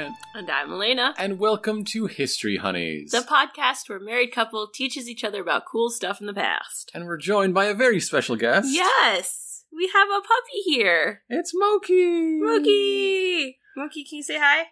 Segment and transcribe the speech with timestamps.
[0.00, 3.12] And I'm Elena, And welcome to History Honeys.
[3.12, 6.90] the podcast where a married couple teaches each other about cool stuff in the past.
[6.92, 8.68] and we're joined by a very special guest.
[8.70, 11.22] Yes, we have a puppy here.
[11.30, 11.94] It's Moki.
[12.42, 13.54] Mookie!
[13.78, 14.64] Mookie, can you say hi?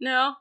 [0.00, 0.36] No,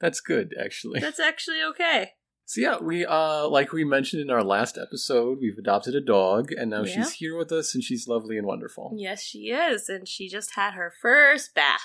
[0.00, 0.98] That's good, actually.
[0.98, 2.14] that's actually okay.
[2.44, 6.50] So yeah, we uh like we mentioned in our last episode, we've adopted a dog,
[6.50, 6.92] and now Yeah.
[7.04, 8.94] she's here with us, and she's lovely and wonderful.
[8.96, 11.82] Yes, she is, and she just had her first bath.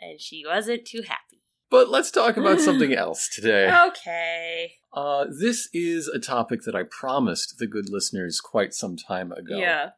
[0.00, 1.42] And she wasn't too happy.
[1.70, 3.68] But let's talk about something else today.
[3.88, 4.74] Okay.
[4.92, 9.56] Uh, this is a topic that I promised the good listeners quite some time ago.
[9.56, 9.90] Yeah.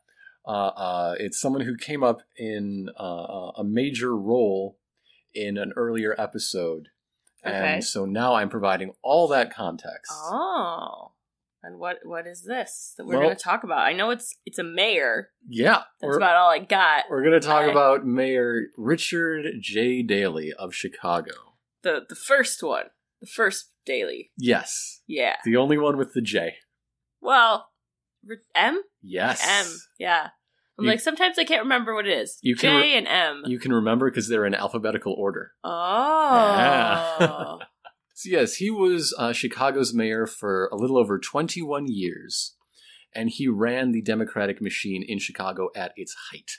[0.46, 4.78] Uh, uh, it's someone who came up in uh, a major role
[5.34, 6.89] in an earlier episode.
[7.44, 7.74] Okay.
[7.74, 10.12] And so now I'm providing all that context.
[10.12, 11.12] Oh.
[11.67, 13.81] And what what is this that we're Well- going to talk about?
[13.81, 15.31] I know it's it's a mayor.
[15.48, 15.83] Yeah.
[16.00, 17.05] That's about all I got.
[17.11, 20.03] we're going to talk about Mayor Richard J.
[20.03, 21.33] Daley of Chicago.
[21.83, 22.84] The the first one,
[23.20, 24.31] the first Daley.
[24.39, 25.03] Yes.
[25.08, 25.36] Yeah.
[25.45, 26.55] The only one with the J.
[27.20, 27.69] Well,
[28.55, 28.80] M.
[29.03, 29.45] Yes.
[29.45, 29.67] M.
[29.98, 30.28] Yeah.
[30.78, 32.39] I'm You- like sometimes I can't remember what it is.
[32.42, 33.42] You J can re- and M.
[33.47, 35.51] You can remember because they're in alphabetical order.
[35.64, 37.58] oh.
[38.19, 42.56] So, yes, he was uh, Chicago's mayor for a little over 21 years,
[43.14, 46.50] and he ran the Democratic machine in Chicago at its height.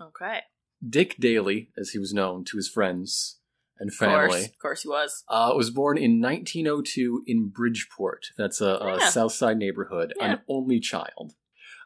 [0.00, 0.40] okay.
[0.86, 3.38] Dick Daley, as he was known to his friends
[3.78, 5.22] and Of course, family, of course he was.
[5.28, 8.26] uh, was born in 1902 in Bridgeport.
[8.36, 9.08] That's a, a Yeah.
[9.08, 10.32] South Side neighborhood, Yeah.
[10.32, 11.34] an only child.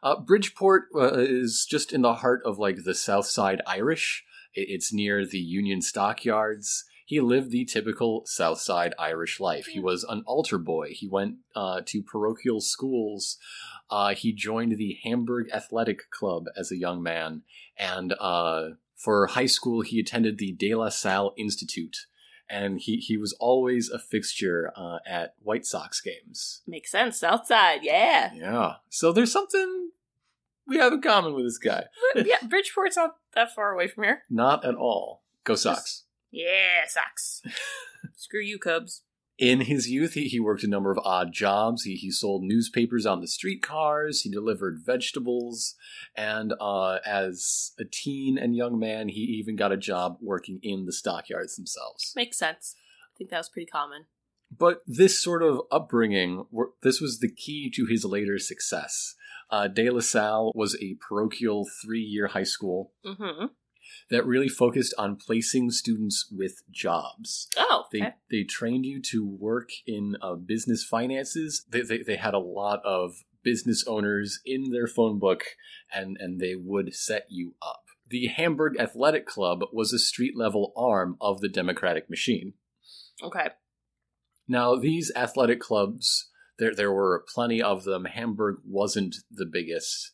[0.01, 4.23] Uh, Bridgeport uh, is just in the heart of like the South Side Irish.
[4.55, 6.83] It's near the Union Stockyards.
[7.09, 9.65] He lived the typical Southside Irish life.
[9.65, 10.89] He was an altar boy.
[10.91, 13.37] He went uh, to parochial schools.
[13.89, 17.41] Uh, he joined the Hamburg Athletic Club as a young man,
[17.75, 22.05] and uh, for high school, he attended the De La Salle Institute
[22.47, 26.61] and he, he was always a fixture uh, at White Sox games.
[26.67, 27.19] Makes sense.
[27.19, 28.33] Southside, yeah.
[28.35, 28.73] Yeah.
[28.89, 29.89] So there's something
[30.67, 31.85] we have in common with this guy.
[32.15, 34.23] Yeah, Bridgeport's not that far away from here.
[34.29, 35.23] Not at all.
[35.43, 36.03] Go Sox.
[36.31, 37.41] Yeah, sucks.
[38.15, 39.03] Screw you, Cubs.
[39.37, 41.83] In his youth, he, he worked a number of odd jobs.
[41.83, 45.75] He, he sold newspapers on the streetcars, he delivered vegetables,
[46.13, 50.85] and uh, as a teen and young man, he even got a job working in
[50.85, 52.11] the stockyards themselves.
[52.17, 52.75] Makes sense.
[53.15, 54.07] I think that was pretty common.
[54.51, 56.45] But this sort of upbringing,
[56.81, 59.15] this was the key to his later success.
[59.49, 63.45] Uh, De La Salle was a parochial three year high school Mm-hmm.
[64.09, 67.47] That really focused on placing students with jobs.
[67.57, 71.65] Oh, They, they trained you to work in uh, business finances.
[71.69, 75.43] They, they, they had a lot of business owners in their phone book,
[75.93, 77.83] and, and they would set you up.
[78.09, 82.53] The Hamburg Athletic Club was a street level arm of the Democratic machine.
[83.23, 83.49] okay.
[84.47, 88.05] Now, these athletic clubs, there there were plenty of them.
[88.05, 90.13] Hamburg wasn't the biggest,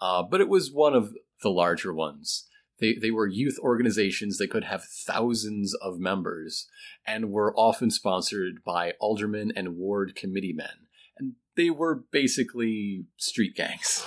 [0.00, 1.12] uh, but it was one of
[1.42, 2.47] the larger ones.
[2.80, 6.68] They they were youth organizations that could have thousands of members
[7.06, 10.86] and were often sponsored by aldermen and ward committee men.
[11.18, 14.06] And they were basically street gangs.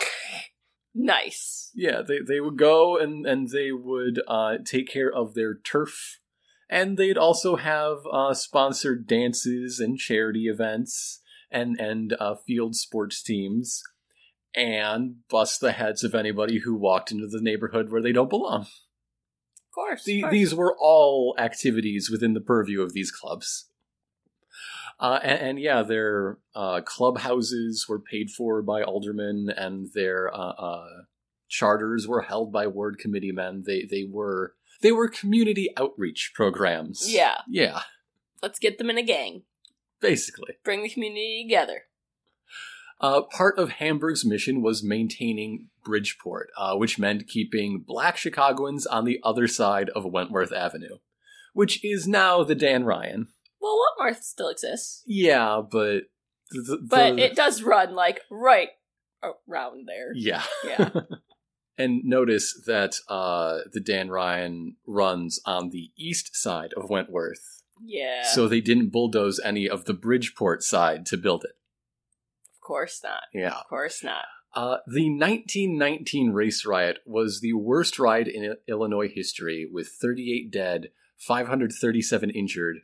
[0.93, 1.71] Nice.
[1.73, 6.19] Yeah, they, they would go and, and they would uh, take care of their turf.
[6.69, 13.21] And they'd also have uh, sponsored dances and charity events and, and uh, field sports
[13.21, 13.83] teams
[14.55, 18.61] and bust the heads of anybody who walked into the neighborhood where they don't belong.
[18.61, 20.03] Of course.
[20.03, 20.31] The, of course.
[20.31, 23.67] these were all activities within the purview of these clubs.
[24.99, 30.51] Uh, and, and yeah, their uh, clubhouses were paid for by aldermen, and their uh,
[30.51, 30.87] uh,
[31.47, 33.63] charters were held by ward committee men.
[33.65, 37.11] They they were they were community outreach programs.
[37.11, 37.37] Yeah.
[37.49, 37.81] yeah,
[38.43, 39.43] Let's get them in a gang.
[40.01, 40.53] basically.
[40.63, 41.83] Bring the community together.
[43.01, 49.05] Uh, part of Hamburg's mission was maintaining Bridgeport, uh, which meant keeping black Chicagoans on
[49.05, 50.97] the other side of Wentworth Avenue,
[51.53, 53.27] which is now the Dan Ryan.
[53.59, 56.03] Well, Wentworth still exists, Yeah, but
[56.51, 58.69] the, the- but it does run like right
[59.47, 60.11] around there.
[60.15, 60.43] yeah.
[60.63, 60.89] Yeah.
[61.77, 68.21] And notice that uh, the Dan Ryan runs on the east side of Wentworth, Yeah.
[68.23, 71.53] so they didn't bulldoze any of the Bridgeport side to build it.
[72.71, 73.23] Of course not.
[73.33, 73.55] Yeah.
[73.59, 74.25] Of course not.
[74.53, 80.89] Uh, the 1919 race riot was the worst riot in Illinois history, with 38 dead,
[81.17, 82.77] 537 injured.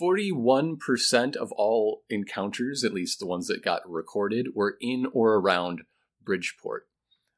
[0.00, 5.82] 41% of all encounters, at least the ones that got recorded, were in or around
[6.24, 6.88] Bridgeport.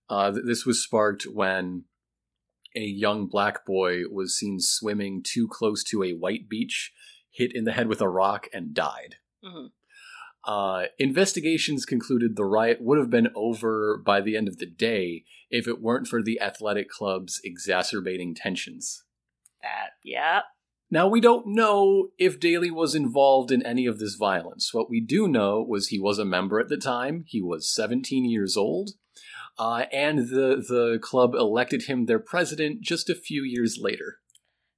[0.09, 1.85] Uh, this was sparked when
[2.77, 6.93] a young black boy was seen swimming too close to a white beach,
[7.31, 9.17] hit in the head with a rock, and died.
[9.45, 9.73] Mhm.
[10.49, 15.23] Uh, investigations concluded the riot would have been over by the end of the day
[15.51, 19.05] if it weren't for the athletic club's exacerbating tensions.
[19.61, 20.41] That, yeah.
[20.91, 24.73] Now, we don't know if Daley was involved in any of this violence.
[24.73, 27.25] What we do know was he was a member at the time.
[27.27, 28.93] He was 17 years old.
[29.59, 34.21] Uh, and the, the club elected him their president just a few years later.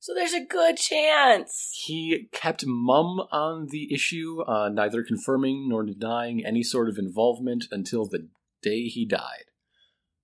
[0.03, 1.71] So there's a good chance.
[1.85, 7.67] He kept mum on the issue, uh, neither confirming nor denying any sort of involvement
[7.71, 8.29] until the
[8.63, 9.45] day he died.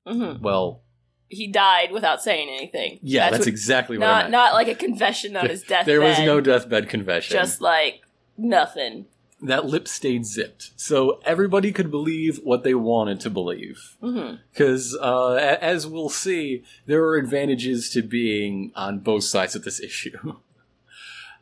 [0.07, 0.83] hmm Well,
[1.29, 3.01] He died without saying anything.
[3.03, 5.87] yeah, that's, what- exactly what I not not like a confession on his deathbed.
[5.93, 7.35] there was no deathbed confession.
[7.37, 8.01] just like
[8.39, 9.07] nothing.
[9.43, 13.97] That lip stayed zipped, so everybody could believe what they wanted to believe.
[14.51, 19.63] Because, uh, a- as we'll see, there are advantages to being on both sides of
[19.65, 20.37] this issue.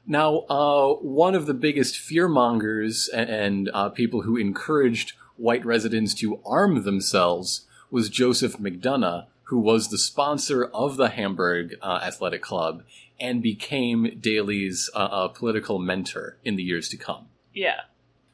[0.07, 6.15] now, uh, one of the biggest fearmongers and, and uh, people who encouraged white residents
[6.15, 12.43] to arm themselves was Joseph McDonough, who was the sponsor of the Hamburg uh, Athletic
[12.43, 12.83] Club
[13.21, 17.27] and became Daley's uh, uh, political mentor in the years to come.
[17.55, 17.81] Yeah.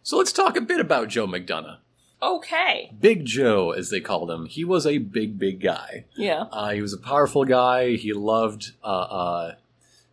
[0.02, 1.78] So let's talk a bit about Joe McDonough.
[2.22, 2.92] Okay.
[2.98, 4.46] Big Joe, as they called him.
[4.46, 6.04] He was a big, big guy.
[6.16, 6.46] Yeah.
[6.50, 7.92] Uh, he was a powerful guy.
[7.92, 9.54] He loved uh, uh,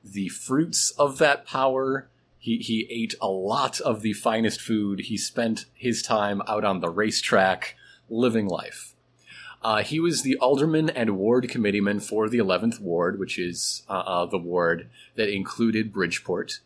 [0.03, 2.07] the fruits of that power.
[2.39, 5.01] He, he ate a lot of the finest food.
[5.01, 7.75] He spent his time out on the racetrack,
[8.09, 8.93] living life.
[9.61, 13.99] Uh, he was the alderman and ward committeeman for the 11th ward, which is uh,
[13.99, 16.59] uh, the ward that included Bridgeport.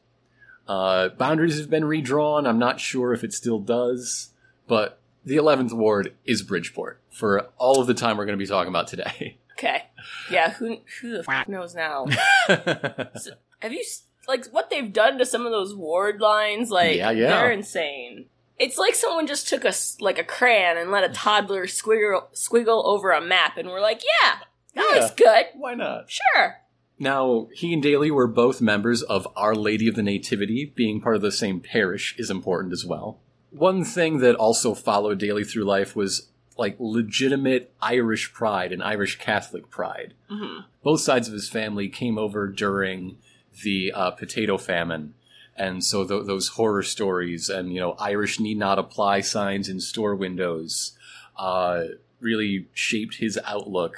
[0.68, 2.46] Uh, boundaries have been redrawn.
[2.48, 4.30] I'm not sure if it still does,
[4.68, 8.48] but the 11th ward is Bridgeport for all of the time we're going to be
[8.48, 9.38] talking about today.
[9.60, 9.84] Okay.
[10.32, 10.54] Yeah.
[10.54, 12.08] Who who the f- knows now?
[12.48, 13.84] Have you
[14.28, 16.72] like what they've done to some of those ward lines?
[16.72, 17.28] Like, Yeah, yeah.
[17.28, 18.26] they're insane.
[18.58, 22.84] It's like someone just took a like a crayon and let a toddler squiggle squiggle
[22.86, 24.36] over a map, and we're like, yeah,
[24.74, 25.02] that Yeah.
[25.02, 25.46] looks good.
[25.54, 26.10] Why not?
[26.10, 26.56] Sure.
[27.02, 30.72] Now, he and Daley were both members of Our Lady of the Nativity.
[30.76, 33.18] Being part of the same parish is important as well.
[33.50, 39.18] One thing that also followed Daley through life was like legitimate Irish pride and Irish
[39.18, 40.14] Catholic pride.
[40.30, 43.18] hmm Both sides of his family came over during
[43.64, 45.16] the uh, potato famine.
[45.56, 49.80] And so th- those horror stories and, you know, Irish need not apply signs in
[49.80, 50.92] store windows
[51.36, 51.86] uh,
[52.20, 53.96] really shaped his outlook.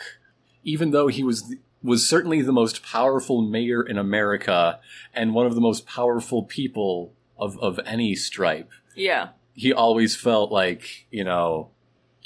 [0.64, 1.54] Even though he was
[1.84, 4.80] was certainly the most powerful mayor in America
[5.14, 9.30] and one of the most powerful people of, of any stripe, Yeah.
[9.54, 11.72] he always felt like, you know,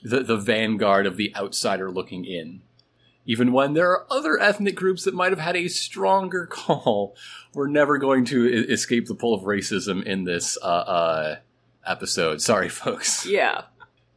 [0.03, 2.61] the, the vanguard of the outsider looking in.
[3.25, 7.15] Even when there are other ethnic groups that might have had a stronger call,
[7.53, 11.35] we're never going to e- escape the pull of racism in this uh, uh,
[11.85, 12.41] episode.
[12.41, 13.25] Sorry, folks.
[13.25, 13.63] Yeah.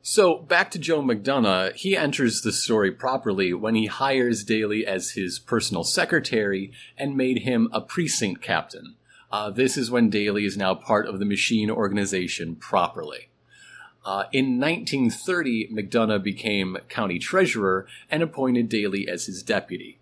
[0.03, 5.11] So back to Joe McDonough, he enters the story properly when he hires Daley as
[5.11, 8.97] his personal secretary and made him a precinct captain.
[9.31, 13.29] Uh, this is when Daley is now part of the machine organization properly.
[14.05, 19.99] Uh, in 1930, McDonough became county treasurer and appointed Daley as his deputy.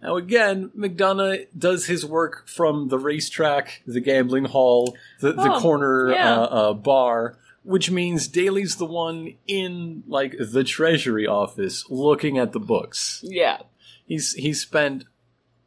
[0.00, 5.60] Now, again, McDonough does his work from the racetrack, the gambling hall, the, the Oh,
[5.60, 6.36] corner yeah.
[6.38, 12.52] uh, uh, bar, which means Daley's the one in like the treasury office looking at
[12.52, 13.20] the books.
[13.22, 13.58] Yeah.
[14.06, 15.04] He's he spent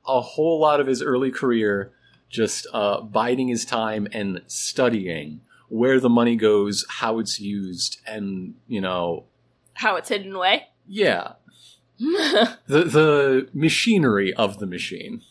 [0.08, 1.92] a whole lot of his early career
[2.30, 8.56] just uh, biding his time and studying where the money goes, how it's used, and
[8.68, 9.26] you know,
[9.74, 10.68] How it's hidden away.
[10.88, 11.34] yeah,
[12.00, 15.22] the the machinery of the machine.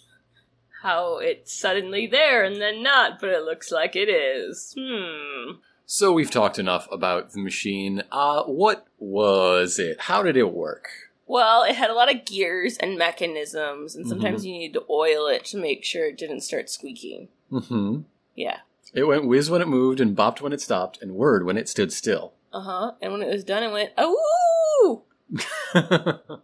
[0.82, 4.74] How it's suddenly there and then not, but it looks like it is.
[4.78, 5.56] Hmm.
[5.90, 8.02] So we've talked enough about the machine.
[8.12, 9.98] Uh, what was it?
[10.02, 10.86] How did it work?
[11.26, 14.48] Well, it had a lot of gears and mechanisms, and sometimes Mm-hmm.
[14.48, 17.28] you needed to oil it to make sure it didn't start squeaking.
[17.50, 18.00] hmm
[18.34, 18.58] Yeah.
[18.92, 21.70] It went whiz when it moved, and bopped when it stopped, and whirred when it
[21.70, 22.34] stood still.
[22.52, 22.92] Uh huh.
[23.00, 25.04] And when it was done, it went, oh!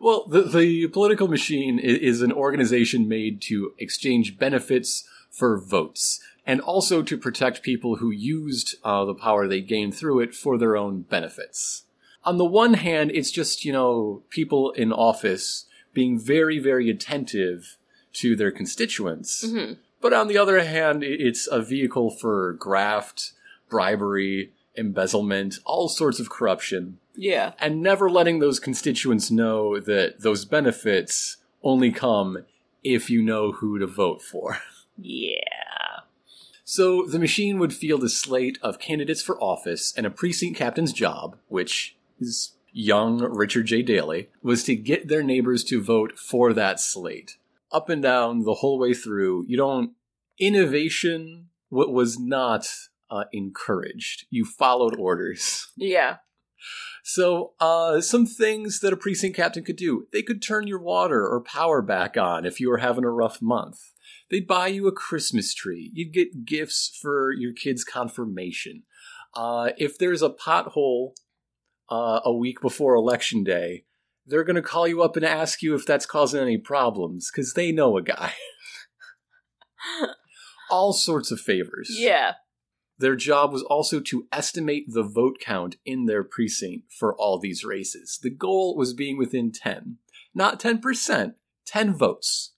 [0.00, 6.60] well, the, the political machine is an organization made to exchange benefits for votes, and
[6.60, 10.76] also to protect people who used uh, the power they gained through it for their
[10.76, 11.84] own benefits.
[12.24, 17.76] On the one hand, it's just, you know, people in office being very, very attentive
[18.14, 19.44] to their constituents.
[19.48, 23.32] hmm But on the other hand, it's a vehicle for graft,
[23.68, 26.98] bribery, embezzlement, all sorts of corruption.
[27.16, 27.52] Yeah.
[27.60, 32.38] and never letting those constituents know that those benefits only come
[32.82, 34.58] if you know who to vote for.
[34.98, 35.53] Yeah.
[36.64, 40.94] So the machine would field a slate of candidates for office, and a precinct captain's
[40.94, 43.82] job, which is young Richard J.
[43.82, 47.36] Daley, was to get their neighbors to vote for that slate.
[47.70, 49.92] Up and down the whole way through, you don't.
[50.38, 52.66] Innovation wa- was not
[53.10, 54.24] uh, encouraged.
[54.30, 55.70] You followed orders.
[55.76, 56.16] Yeah.
[57.02, 60.06] So, uh, some things that a precinct captain could do.
[60.12, 63.42] They could turn your water or power back on if you were having a rough
[63.42, 63.92] month.
[64.34, 65.92] They'd buy you a Christmas tree.
[65.94, 68.82] You'd get gifts for your kid's confirmation.
[69.32, 71.12] Uh, if there's a pothole
[71.88, 73.84] uh, a week before election day,
[74.26, 77.52] they're going to call you up and ask you if that's causing any problems because
[77.52, 78.32] they know a guy.
[80.68, 81.90] All sorts of favors.
[81.92, 82.32] Yeah.
[82.98, 87.64] Their job was also to estimate the vote count in their precinct for all these
[87.64, 88.18] races.
[88.20, 89.98] The goal was being within 10,
[90.34, 91.34] not 10%,
[91.66, 92.53] 10 votes.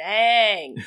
[0.00, 0.76] Dang.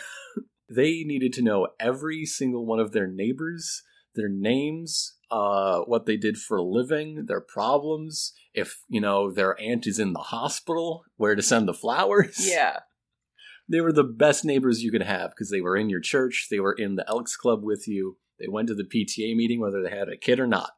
[0.69, 3.83] They needed to know every single one of their neighbors,
[4.15, 9.59] their names, uh, what they did for a living, their problems, if, you know, their
[9.61, 12.37] aunt is in the hospital, where to send the flowers.
[12.49, 12.79] Yeah.
[13.69, 16.59] They were the best neighbors you could have because they were in your church, they
[16.59, 19.95] were in the Elks Club with you, they went to the PTA meeting whether they
[19.95, 20.71] had a kid or not.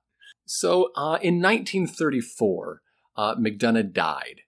[0.46, 2.82] So uh, in 1934,
[3.18, 4.42] uh, McDonough died.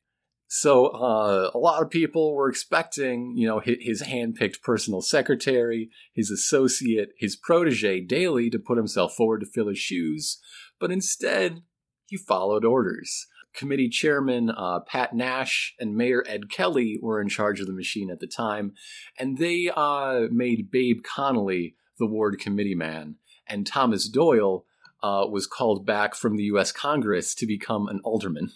[0.48, 6.32] So uh, a lot of people were expecting, you know, his, hand-picked personal secretary, his
[6.32, 10.40] associate, his protege Daley to put himself forward to fill his shoes,
[10.80, 11.64] but instead
[12.06, 13.28] he followed orders.
[13.54, 18.10] Committee chairman uh, Pat Nash and Mayor Ed Kelly were in charge of the machine
[18.10, 18.74] at the time,
[19.20, 23.16] and they uh, made Babe Connolly the ward committee man,
[23.48, 24.66] and Thomas Doyle
[25.04, 26.72] uh, was called back from the U.S.
[26.72, 28.52] Congress to become an alderman.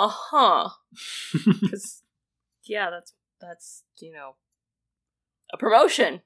[0.04, 0.68] Uh huh.
[1.60, 2.02] Because,
[2.64, 4.36] yeah, that's, that's, you know,
[5.52, 6.22] a promotion.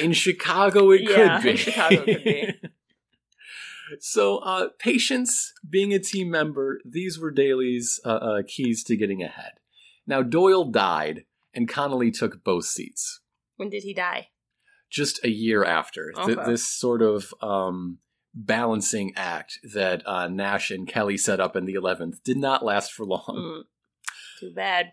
[0.00, 1.50] In Chicago, it Yeah, could be.
[1.50, 2.60] in Chicago it could be.
[4.00, 9.22] so, uh, patience, being a team member, these were Daley's uh, uh, keys to getting
[9.22, 9.52] ahead.
[10.06, 11.24] Now, Doyle died,
[11.54, 13.20] and Connolly took both seats.
[13.56, 14.28] When did he die?
[14.90, 17.98] just a year after Th- this sort of um,
[18.34, 22.92] balancing act that uh, Nash and Kelly set up in the 11th did not last
[22.92, 23.22] for long.
[23.28, 23.62] Mm.
[24.40, 24.92] Too bad.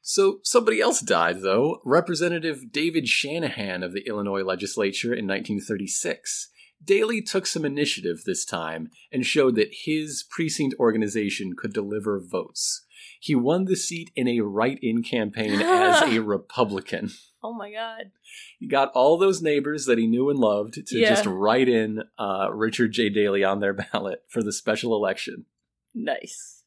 [0.00, 1.80] So somebody else died, though.
[1.84, 6.50] Representative David Shanahan of the Illinois legislature in 1936.
[6.82, 12.85] Daley took some initiative this time and showed that his precinct organization could deliver votes.
[13.20, 17.10] He won the seat in a write in campaign as a Republican.
[17.42, 18.10] Oh my god.
[18.58, 21.08] He got all those neighbors that he knew and loved to Yeah.
[21.10, 23.08] just write in uh, Richard J.
[23.08, 25.46] Daley on their ballot for the special election.
[25.94, 26.62] Nice.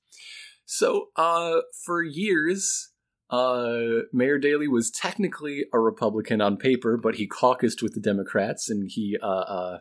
[0.66, 2.92] So, uh, for years,
[3.30, 8.70] uh, Mayor Daley was technically a Republican on paper, but he caucused with the Democrats
[8.70, 9.80] and he uh, uh,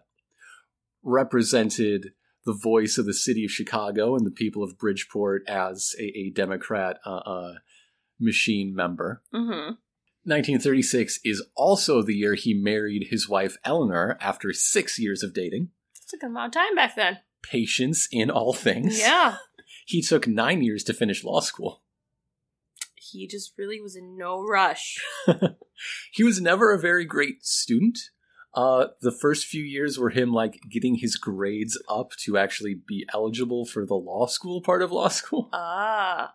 [1.02, 2.12] represented
[2.48, 6.30] the voice of the city of Chicago and the people of Bridgeport as a, a
[6.30, 7.54] Democrat uh, uh,
[8.18, 9.22] machine member.
[9.34, 9.74] Mm-hmm.
[10.24, 15.68] 1936 is also the year he married his wife Eleanor after six years of dating.
[16.02, 17.18] It's a long time back then.
[17.42, 18.98] Patience in all things.
[18.98, 19.36] Yeah.
[19.84, 21.82] He took nine years to finish law school.
[22.94, 25.02] He just really was in no rush.
[26.12, 27.98] he was never a very great student.
[28.54, 33.06] Uh, the first few years were him like getting his grades up to actually be
[33.12, 35.48] eligible for the law school part of law school.
[35.52, 36.34] Ah.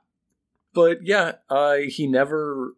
[0.74, 2.76] But yeah, uh, he never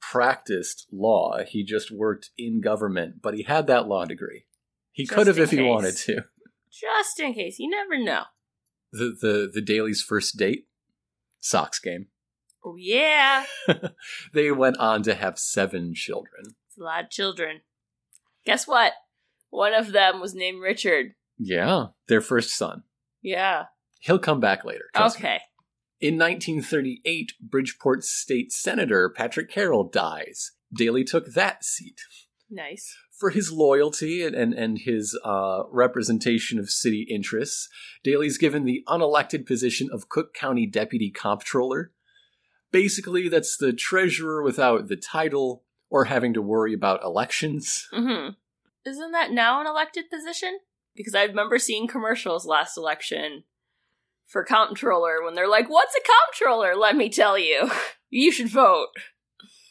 [0.00, 1.38] practiced law.
[1.46, 4.44] He just worked in government, but he had that law degree.
[4.92, 6.24] He Just could have if he wanted to.
[6.70, 7.58] Just in case.
[7.58, 8.24] You never know.
[8.92, 10.66] The the the Daley's first date,
[11.40, 12.06] Sox game.
[12.62, 13.46] Oh yeah.
[14.34, 16.42] they went on to have seven children.
[16.68, 17.62] It's a lot of children.
[18.44, 18.92] Guess what?
[19.50, 21.14] One of them was named Richard.
[21.38, 22.84] Yeah, their first son.
[23.22, 23.64] Yeah.
[24.00, 24.84] He'll come back later.
[24.94, 25.28] trust me.
[25.28, 25.40] Okay.
[26.00, 30.52] In 1938, Bridgeport State Senator Patrick Carroll dies.
[30.74, 32.00] Daley took that seat.
[32.50, 32.96] Nice.
[33.18, 37.68] For his loyalty and, and, and his uh, representation of city interests,
[38.02, 41.92] Daley's given the unelected position of Cook County Deputy Comptroller.
[42.72, 47.88] Basically, that's the treasurer without the title or having to worry about elections.
[47.92, 48.30] Mm-hmm.
[48.88, 50.60] Isn't that now an elected position?
[50.96, 53.44] Because I remember seeing commercials last election
[54.26, 57.70] for comptroller when they're like, "What's a comptroller?" Let me tell you,
[58.10, 58.88] you should vote.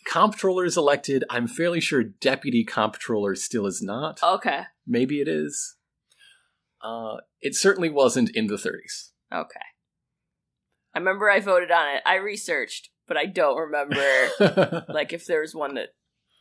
[0.05, 1.23] Comptroller is elected.
[1.29, 4.19] I'm fairly sure Deputy Comptroller still is not.
[4.23, 4.63] Okay.
[4.87, 5.75] Maybe it is.
[6.81, 9.11] Uh, it certainly wasn't in the 30s.
[9.31, 9.59] Okay.
[10.95, 12.01] I remember I voted on it.
[12.05, 15.89] I researched, but I don't remember like if there was one that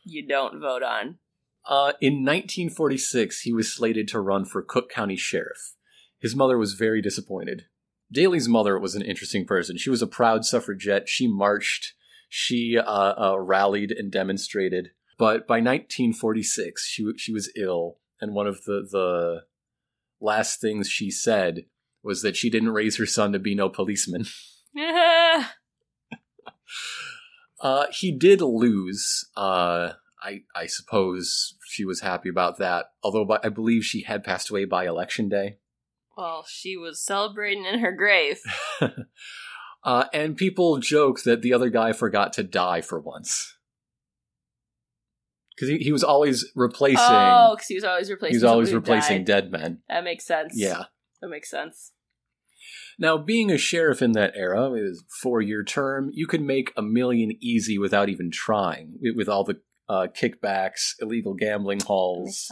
[0.09, 1.19] you don't vote on.
[1.65, 5.75] Uh, in 1946, he was slated to run for Cook County Sheriff.
[6.19, 7.63] His mother was very disappointed.
[8.11, 9.77] Daley's mother was an interesting person.
[9.77, 11.07] She was a proud suffragette.
[11.07, 11.93] She marched,
[12.27, 14.89] she uh, uh, rallied and demonstrated.
[15.17, 19.41] But by 1946, she she was ill, and one of the the
[20.21, 21.65] last things she said
[22.01, 24.25] was that she didn't raise her son to be no policeman.
[27.61, 29.29] uh, he did lose.
[29.35, 32.87] Uh, I I suppose she was happy about that.
[33.03, 35.57] Although by, I believe she had passed away by election day.
[36.17, 38.39] well, she was celebrating in her grave.
[39.83, 43.55] uh, and people joke that the other guy forgot to die for once.
[45.55, 46.97] Because he, he was always replacing.
[46.99, 48.35] Oh, because he was always he replacing.
[48.35, 49.79] was always replacing dead men.
[49.89, 50.53] That makes sense.
[50.55, 50.85] Yeah.
[51.21, 51.91] that makes sense.
[52.97, 56.73] Now, being a sheriff in that era, it was a four-year term, you could make
[56.75, 58.99] a million easy without even trying.
[59.15, 62.49] With all the uh, kickbacks, illegal gambling halls.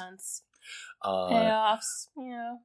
[1.03, 2.07] Uh, Payoffs.
[2.17, 2.55] Yeah.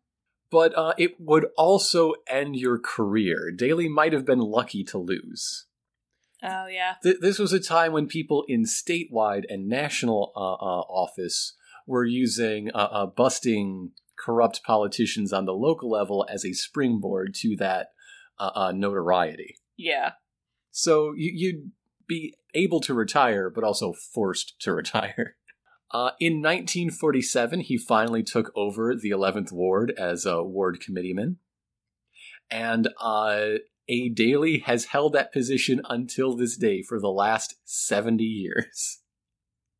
[0.50, 3.50] but uh, it would also end your career.
[3.54, 5.66] Daley might have been lucky to lose.
[6.42, 6.94] Oh yeah.
[7.02, 11.54] Th- this was a time when people in statewide and national uh, uh, office
[11.86, 17.54] were using uh, uh, busting corrupt politicians on the local level as a springboard to
[17.56, 17.88] that
[18.40, 19.56] uh, uh, notoriety.
[19.76, 20.12] Yeah.
[20.70, 21.70] So you, you'd
[22.08, 25.37] be able to retire, but also forced to retire.
[25.90, 31.37] Uh, in 1947, he finally took over the 11th Ward as a ward committeeman.
[32.50, 34.09] And uh, A.
[34.09, 39.00] Daley has held that position until this day for the last 70 years.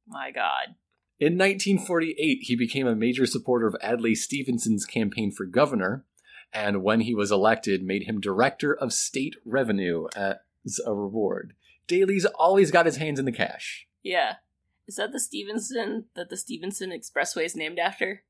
[0.07, 0.75] My God.
[1.19, 6.05] In 1948, he became a major supporter of Adlai Stevenson's campaign for governor,
[6.53, 11.55] and when he was elected, made him director of state revenue as a reward.
[11.87, 13.87] Daley's always got his hands in the cash.
[14.03, 14.37] Yeah.
[14.89, 18.25] Is that the Stevenson that the Stevenson Expressway is named after?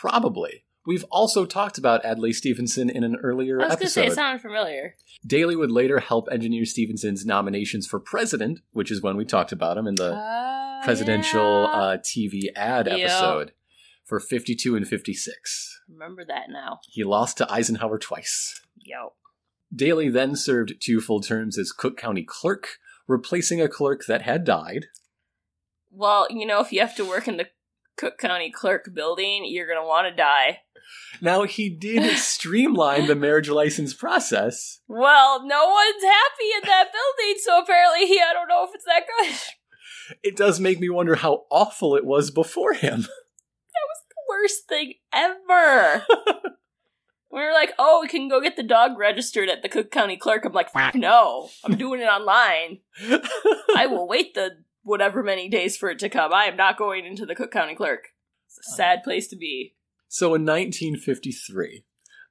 [0.00, 0.64] Probably.
[0.86, 3.64] We've also talked about Adlai Stevenson in an earlier episode.
[3.64, 4.12] I was gonna say episode.
[4.12, 4.96] it sounded familiar.
[5.26, 9.76] Daley would later help engineer Stevenson's nominations for president, which is when we talked about
[9.78, 11.68] him in the Oh, presidential yeah.
[11.80, 12.94] uh, TV ad Yeah.
[12.94, 13.52] episode
[14.04, 15.80] for 52 and 56.
[15.88, 16.78] Remember that now.
[16.88, 18.60] He lost to Eisenhower twice.
[18.76, 19.14] Yo.
[19.74, 24.44] Daley then served two full terms as Cook County clerk, replacing a clerk that had
[24.44, 24.86] died.
[25.90, 27.48] Well, you know, if you have to work in the
[27.96, 30.60] Cook County Clerk building, you're gonna want to die.
[31.20, 34.80] Now, he did streamline the marriage license process.
[34.86, 38.84] Well, no one's happy in that building, so apparently he I don't know if it's
[38.84, 39.36] that good.
[40.22, 43.00] It does make me wonder how awful it was before him.
[43.02, 46.06] That was the worst thing ever.
[47.30, 50.16] we were like, oh, we can go get the dog registered at the Cook County
[50.16, 50.44] Clerk.
[50.44, 52.78] I'm like, "Fuck no, I'm doing it online.
[53.76, 56.32] I will wait the whatever many days for it to come.
[56.32, 58.08] I am not going into the Cook County Clerk.
[58.46, 59.74] It's a sad place to be.
[60.08, 61.84] So in 1953,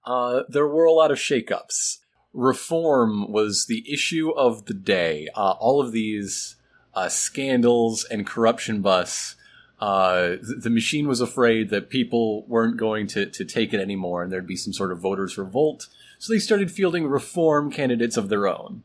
[0.05, 1.97] uh, there were a lot of shakeups.
[2.33, 5.27] Reform was the issue of the day.
[5.35, 6.55] Uh, all of these
[6.93, 9.35] uh, scandals and corruption busts.
[9.79, 14.31] Uh, the machine was afraid that people weren't going to, to take it anymore and
[14.31, 15.87] there'd be some sort of voters' revolt.
[16.17, 18.83] So they started fielding reform candidates of their own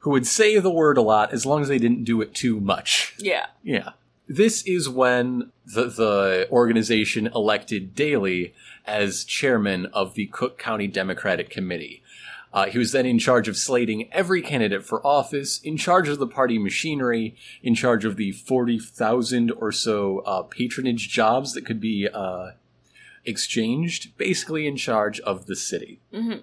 [0.00, 2.60] who would say the word a lot as long as they didn't do it too
[2.60, 3.14] much.
[3.18, 3.46] Yeah.
[3.62, 3.90] Yeah.
[4.28, 8.54] This is when the, the organization elected Daley
[8.86, 12.02] as chairman of the Cook County Democratic Committee.
[12.52, 16.18] Uh, he was then in charge of slating every candidate for office, in charge of
[16.18, 21.80] the party machinery, in charge of the 40,000 or so uh, patronage jobs that could
[21.80, 22.52] be uh,
[23.24, 26.00] exchanged, basically in charge of the city.
[26.12, 26.36] hmm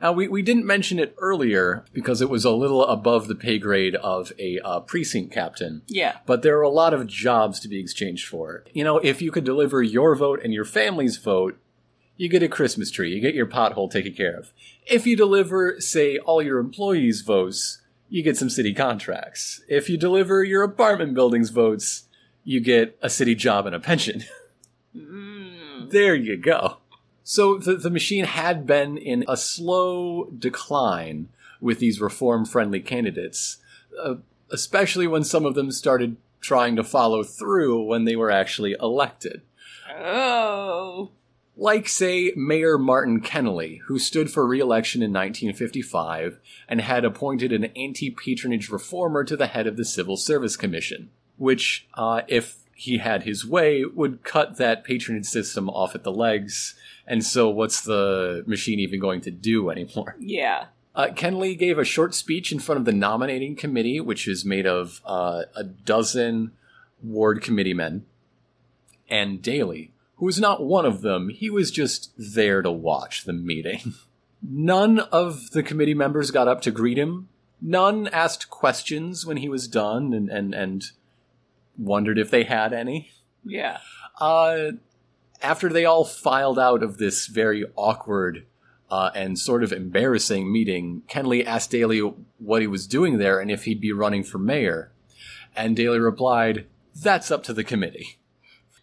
[0.00, 3.58] Now, we, we didn't mention it earlier because it was a little above the pay
[3.58, 6.18] grade of a uh, precinct captain Yeah.
[6.26, 8.64] but there are a lot of jobs to be exchanged for.
[8.72, 11.58] You know, if you could deliver your vote and your family's vote,
[12.16, 14.52] you get a Christmas tree, you get your pothole taken care of.
[14.86, 19.62] If you deliver, say, all your employees' votes, you get some city contracts.
[19.68, 22.04] If you deliver your apartment building's votes,
[22.44, 24.24] you get a city job and a pension.
[24.96, 25.90] Mm.
[25.90, 26.76] there you go.
[27.24, 33.56] So the, the machine had been in a slow decline with these reform friendly candidates,
[34.00, 34.16] uh,
[34.52, 39.42] especially when some of them started trying to follow through when they were actually elected.
[39.98, 41.10] Oh.
[41.56, 47.52] Like, say, Mayor Martin Kennelly, who stood for re election in 1955 and had appointed
[47.52, 52.56] an anti patronage reformer to the head of the Civil Service Commission, which, uh, if
[52.74, 56.74] he had his way, would cut that patronage system off at the legs.
[57.06, 60.16] And so, what's the machine even going to do anymore?
[60.18, 60.66] Yeah.
[60.94, 64.66] Uh, Kennelly gave a short speech in front of the nominating committee, which is made
[64.66, 66.52] of uh, a dozen
[67.02, 68.06] ward committeemen,
[69.08, 71.28] and Daley, who was not one of them.
[71.28, 73.94] He was just there to watch the meeting.
[74.42, 77.28] None of the committee members got up to greet him.
[77.60, 80.84] None asked questions when he was done and, and, and
[81.78, 83.12] wondered if they had any.
[83.42, 83.78] Yeah.
[84.20, 84.72] Uh,
[85.42, 88.46] after they all filed out of this very awkward
[88.90, 92.00] uh, and sort of embarrassing meeting, Kennelly asked Daley
[92.38, 94.92] what he was doing there and if he'd be running for mayor.
[95.56, 98.18] And Daley replied, That's up to the committee.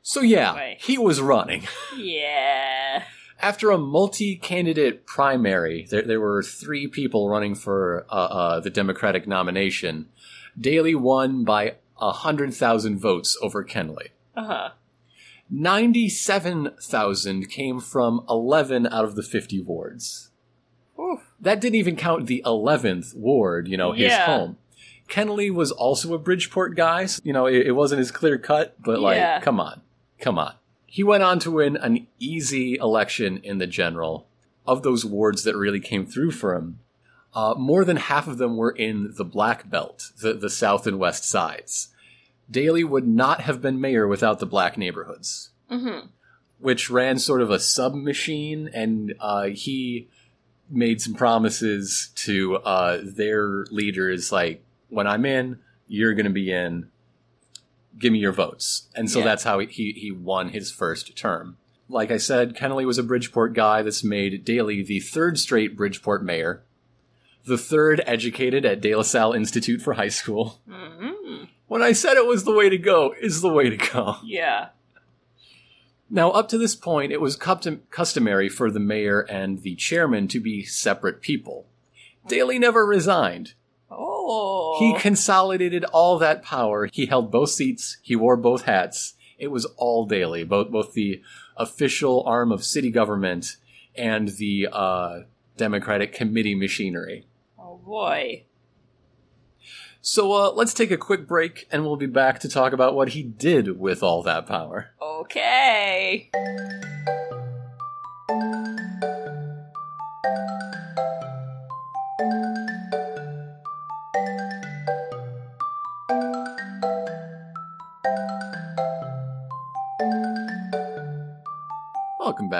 [0.01, 0.77] So, yeah, Right.
[0.81, 1.67] he was running.
[1.97, 3.03] Yeah.
[3.39, 8.69] After a multi candidate primary, there, there were three people running for uh, uh, the
[8.69, 10.07] Democratic nomination.
[10.59, 14.09] Daley won by 100,000 votes over Kennelly.
[14.35, 14.69] Uh huh.
[15.49, 20.29] 97,000 came from 11 out of the 50 wards.
[20.99, 21.31] Oof.
[21.39, 24.25] That didn't even count the 11th ward, you know, his Yeah.
[24.27, 24.57] home.
[25.09, 27.05] Kennelly was also a Bridgeport guy.
[27.05, 29.39] So, you know, it, it wasn't as clear cut, but like, Yeah.
[29.41, 29.81] come on.
[30.21, 30.53] Come on.
[30.85, 34.27] He went on to win an easy election in the general.
[34.65, 36.79] Of those wards that really came through for him,
[37.33, 40.99] uh, more than half of them were in the Black Belt, the, the south and
[40.99, 41.87] west sides.
[42.49, 46.07] Daley would not have been mayor without the black neighborhoods Mm-hmm.
[46.59, 50.09] which ran sort of a sub machine, and uh, he
[50.69, 56.51] made some promises to uh, their leaders, like, when I'm in, you're going to be
[56.51, 56.90] in.
[58.01, 58.87] Give me your votes.
[58.95, 59.25] And so Yeah.
[59.25, 61.57] that's how he, he won his first term.
[61.87, 66.23] Like I said, Kennelly was a Bridgeport guy that's made Daley the third straight Bridgeport
[66.23, 66.63] mayor,
[67.45, 70.59] the third educated at De La Salle Institute for High School.
[70.69, 71.45] Mm-hmm.
[71.67, 74.17] When I said it was the way to go, is the way to go.
[74.23, 74.69] Yeah.
[76.09, 80.27] Now, up to this point, it was custom- customary for the mayor and the chairman
[80.29, 81.67] to be separate people.
[82.27, 83.53] Daley never resigned.
[83.91, 84.77] Oh.
[84.79, 86.87] He consolidated all that power.
[86.91, 87.97] He held both seats.
[88.01, 89.15] He wore both hats.
[89.37, 91.21] It was all Daley, both both the
[91.57, 93.57] official arm of city government
[93.95, 95.19] and the uh,
[95.57, 97.25] Democratic committee machinery.
[97.59, 98.43] oh boy.
[100.03, 103.09] So uh, let's take a quick break, and we'll be back to talk about what
[103.09, 104.91] he did with all that power.
[104.99, 106.31] Okay.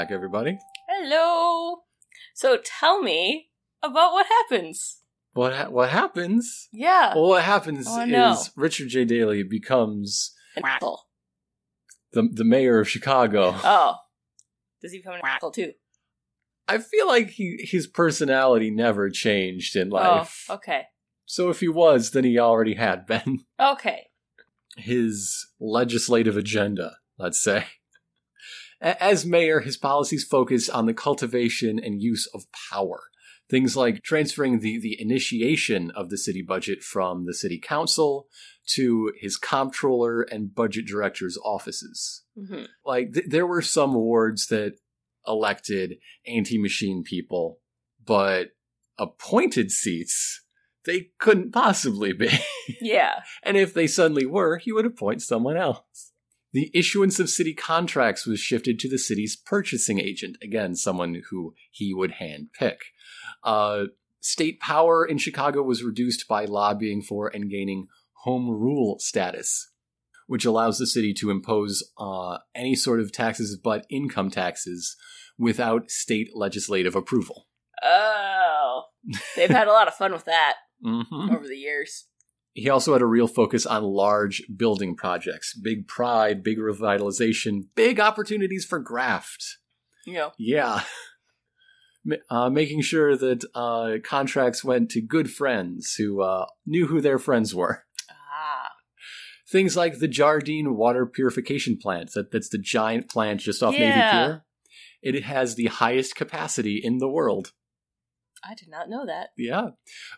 [0.01, 0.57] Back, everybody.
[0.89, 1.83] Hello.
[2.33, 3.49] So tell me
[3.83, 5.01] about what happens.
[5.33, 6.69] What ha- what happens?
[6.71, 7.13] Yeah.
[7.13, 8.31] Well, what happens Oh, no.
[8.31, 9.05] is Richard J.
[9.05, 11.01] Daley becomes An asshole.
[12.13, 13.53] the the mayor of Chicago.
[13.63, 13.95] Oh.
[14.81, 15.73] Does he become an asshole too?
[16.67, 20.47] I feel like he his personality never changed in oh, life.
[20.49, 20.85] Oh, okay.
[21.25, 23.41] So if he was, then he already had been.
[23.59, 24.07] Okay.
[24.77, 27.65] His legislative agenda, let's say.
[28.81, 33.01] As mayor, his policies focus on the cultivation and use of power.
[33.49, 38.27] Things like transferring the, the initiation of the city budget from the city council
[38.75, 42.23] to his comptroller and budget director's offices.
[42.37, 44.73] hmm like th- there were some wards that
[45.27, 47.59] elected anti-machine people
[48.03, 48.49] but
[48.97, 50.43] appointed seats
[50.85, 52.29] they couldn't possibly be
[52.81, 53.21] Yeah.
[53.43, 56.10] and if they suddenly were he would appoint someone else
[56.53, 61.53] the issuance of city contracts was shifted to the city's purchasing agent again someone who
[61.71, 62.79] he would hand pick
[63.43, 63.85] uh,
[64.19, 67.87] state power in chicago was reduced by lobbying for and gaining
[68.23, 69.71] home rule status
[70.31, 74.95] which allows the city to impose uh, any sort of taxes but income taxes
[75.37, 77.47] without state legislative approval.
[77.83, 78.83] Oh.
[79.35, 82.07] They've had a lot of fun with that hmm over the years.
[82.53, 87.99] He also had a real focus on large building projects, big pride, big revitalization, big
[87.99, 89.57] opportunities for graft.
[90.05, 90.29] Yeah.
[90.37, 90.81] Yeah.
[92.31, 97.19] Uh, making sure that uh, contracts went to good friends who uh, knew who their
[97.19, 97.85] friends were.
[98.09, 98.71] Ah.
[99.47, 102.13] Things like the Jardine water purification plant.
[102.13, 104.43] That, that's the giant plant just off Navy Pier.
[105.03, 107.51] It has the highest capacity in the world.
[108.43, 109.29] I did not know that.
[109.37, 109.69] Yeah.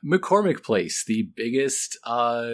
[0.06, 2.50] McCormick Place, the biggest uh,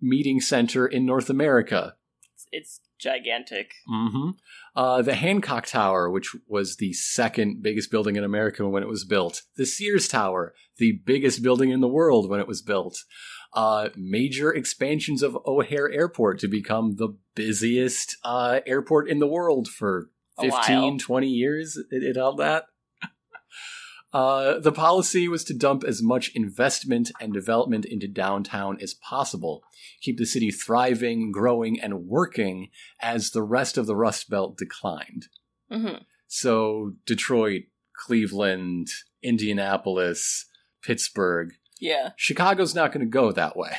[0.00, 1.94] meeting center in North America.
[2.34, 3.72] It's, it's gigantic.
[3.86, 4.30] hmm
[4.76, 9.04] Uh, the Hancock Tower, which was the second biggest building in America when it was
[9.04, 9.42] built.
[9.56, 12.98] The Sears Tower, the biggest building in the world when it was built.
[13.54, 19.68] uh, major expansions of O'Hare Airport to become the busiest uh, airport in the world
[19.68, 21.76] for A 15, 20 years.
[21.90, 22.64] It, it held that.
[24.12, 29.62] Uh, the policy was to dump as much investment and development into downtown as possible,
[30.02, 32.68] keep the city thriving, growing, and working
[33.00, 35.28] as the rest of the Rust Belt declined.
[35.70, 35.94] hmm
[36.28, 37.62] So Detroit,
[37.96, 38.88] Cleveland,
[39.22, 40.46] Indianapolis,
[40.82, 42.10] Pittsburgh, Yeah.
[42.16, 43.72] Chicago's not going to go that way.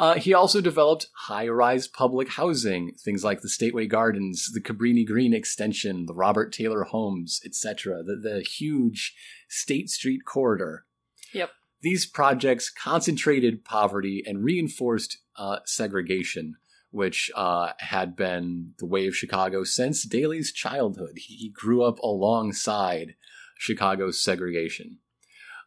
[0.00, 5.34] Uh, he also developed high-rise public housing, things like the Stateway Gardens, the Cabrini Green
[5.34, 9.14] extension, the Robert Taylor Homes, etc., the, the huge
[9.50, 10.86] State Street corridor.
[11.34, 11.50] Yep.
[11.82, 16.54] These projects concentrated poverty and reinforced uh, segregation,
[16.90, 21.18] which uh, had been the way of Chicago since Daley's childhood.
[21.18, 23.16] He grew up alongside
[23.58, 25.00] Chicago's segregation.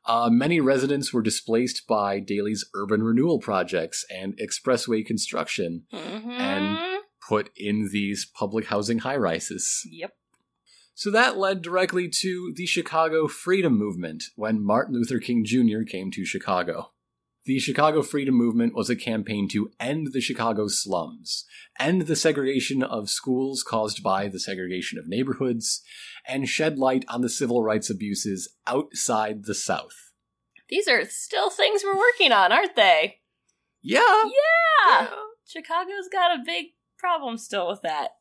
[0.05, 6.99] Uh, many residents were displaced by Daley's urban renewal projects and expressway construction, hmm And-
[7.27, 9.81] put in these public housing high rises.
[9.89, 10.11] Yep.
[10.93, 15.83] So that led directly to the Chicago Freedom Movement when Martin Luther King Jr.
[15.89, 16.91] came to Chicago.
[17.45, 21.45] The Chicago Freedom Movement was a campaign to end the Chicago slums,
[21.77, 25.81] end the segregation of schools caused by the segregation of neighborhoods,
[26.25, 30.13] and shed light on the civil rights abuses outside the South.
[30.69, 33.17] These are still things we're working on, aren't they?
[33.81, 34.23] Yeah.
[34.87, 35.09] Yeah.
[35.45, 38.11] Chicago's got a big problem still with that.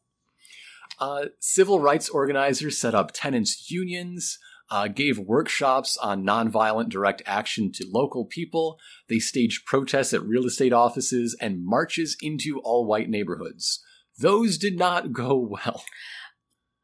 [0.98, 4.38] Uh, civil rights organizers set up tenants' unions,
[4.72, 8.78] uh, gave workshops on nonviolent direct action to local people.
[9.06, 13.84] They staged protests at real estate offices and marches into all white neighborhoods.
[14.18, 15.84] Those did not go well.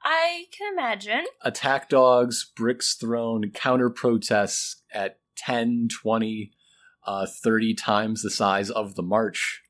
[0.05, 1.24] I can imagine.
[1.40, 6.53] Attack dogs, bricks thrown, counter protests at 10, 20,
[7.07, 9.62] uh, 30 times the size of the march.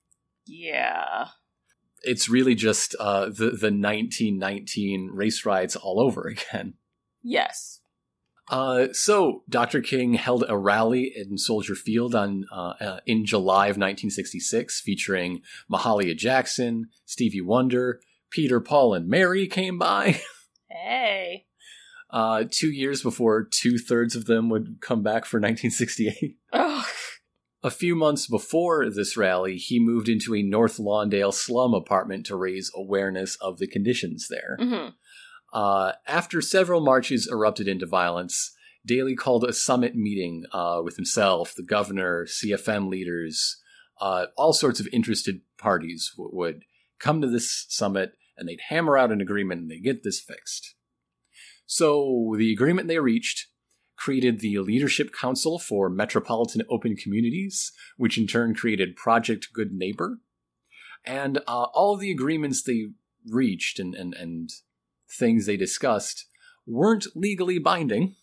[0.44, 1.28] Yeah.
[2.02, 6.74] It's really just uh, the, the 1919 race riots all over again.
[7.22, 7.78] Yes.
[8.50, 9.80] Uh, so Dr.
[9.80, 15.42] King held a rally in Soldier Field on uh, uh, in July of 1966, featuring
[15.70, 20.20] Mahalia Jackson, Stevie Wonder, Peter, Paul, and Mary came by.
[20.70, 21.46] Hey.
[22.10, 26.36] Uh, two years before two thirds of them would come back for 1968.
[26.52, 26.86] Oh.
[27.62, 32.36] A few months before this rally, he moved into a North Lawndale slum apartment to
[32.36, 34.56] raise awareness of the conditions there.
[34.60, 34.88] hmm
[35.52, 41.54] Uh, after several marches erupted into violence, Daley called a summit meeting uh, with himself,
[41.54, 43.60] the governor, CFM leaders,
[44.00, 46.62] uh, all sorts of interested parties w- would
[46.98, 50.74] come to this summit and they'd hammer out an agreement and they'd get this fixed.
[51.66, 53.48] So the agreement they reached
[53.96, 60.18] created the Leadership Council for Metropolitan Open Communities, which in turn created Project Good Neighbor.
[61.04, 62.86] And uh, all of the agreements they
[63.28, 64.50] reached and, and, and
[65.10, 66.26] things they discussed
[66.66, 68.14] weren't legally binding,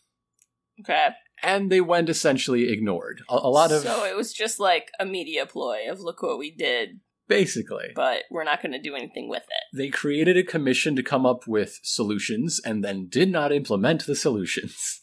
[0.80, 1.10] Okay.
[1.42, 3.22] and they went essentially ignored.
[3.30, 6.38] A, a lot of So it was just like a media ploy of look what
[6.38, 7.90] we did, basically.
[7.96, 9.78] but we're not going to do anything with it.
[9.78, 14.16] They created a commission to come up with solutions and then did not implement the
[14.16, 15.02] solutions.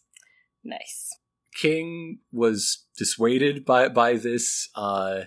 [0.64, 1.08] Nice.
[1.54, 4.68] King was dissuaded by by this.
[4.74, 5.22] Uh,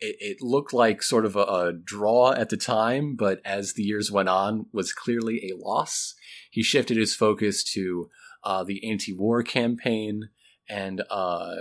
[0.00, 3.82] it, it looked like sort of a, a draw at the time, but as the
[3.82, 6.14] years went on, was clearly a loss.
[6.50, 8.08] He shifted his focus to
[8.44, 10.28] uh, the anti-war campaign
[10.68, 11.54] and uh,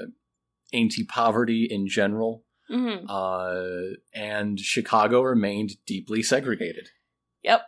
[0.74, 2.44] anti-poverty in general.
[2.70, 3.62] hmm Uh,
[4.14, 6.90] and Chicago remained deeply segregated.
[7.44, 7.62] Yep.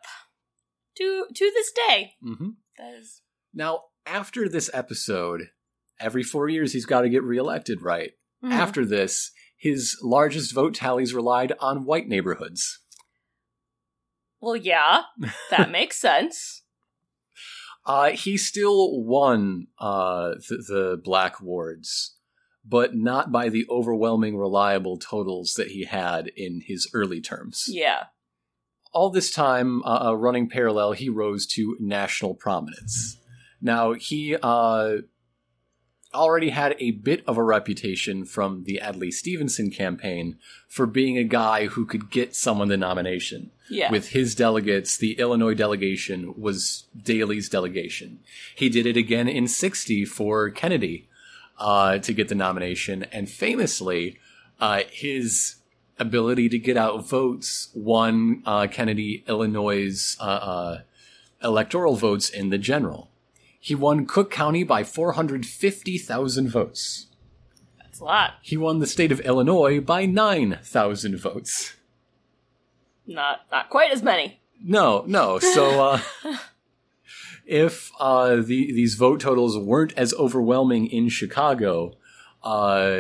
[0.98, 2.50] To to this day, Mm-hmm.
[2.78, 3.22] that is
[3.54, 5.50] Now, after this episode,
[6.00, 8.12] every four years he's got to get reelected, right?
[8.44, 8.52] Mhm.
[8.52, 12.80] After this, his largest vote tallies relied on white neighborhoods.
[14.42, 15.02] Well, yeah,
[15.52, 16.64] that makes sense.
[17.86, 22.16] Uh, he still won uh, the, the black wards,
[22.66, 27.66] but not by the overwhelming reliable totals that he had in his early terms.
[27.68, 28.06] Yeah.
[28.94, 33.18] all this time uh, uh, running parallel, he rose to national prominence.
[33.62, 34.98] Now, he uh,
[36.14, 41.24] already had a bit of a reputation from the Adlai Stevenson campaign for being a
[41.24, 43.52] guy who could get someone the nomination.
[43.70, 43.92] Yeah.
[43.92, 48.20] With his delegates, the Illinois delegation was Daley's delegation.
[48.56, 51.08] He did it again in 60 for Kennedy
[51.60, 54.18] uh, to get the nomination, and famously,
[54.60, 55.56] uh, his
[56.00, 60.82] ability to get out votes won uh, Kennedy Illinois' uh, uh,
[61.44, 63.09] electoral votes in the general.
[63.60, 67.08] He won Cook County by 450,000 votes.
[67.78, 68.34] That's a lot.
[68.42, 71.76] He won the state of Illinois by 9,000 votes.
[73.06, 74.40] Not not quite as many.
[74.62, 75.40] No, no.
[75.40, 76.02] So, uh,
[77.46, 81.98] if uh, the, these vote totals weren't as overwhelming in Chicago,
[82.44, 83.00] uh,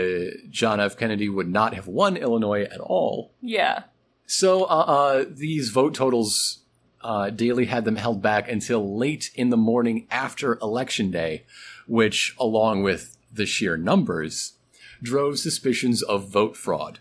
[0.49, 0.97] John F.
[0.97, 3.33] Kennedy would not have won Illinois at all.
[3.41, 3.83] Yeah.
[4.25, 6.59] So, uh, uh, these vote totals,
[7.01, 11.45] uh, Daley had them held back until late in the morning after Election Day,
[11.87, 14.53] which, along with the sheer numbers,
[15.01, 16.99] drove suspicions of vote fraud.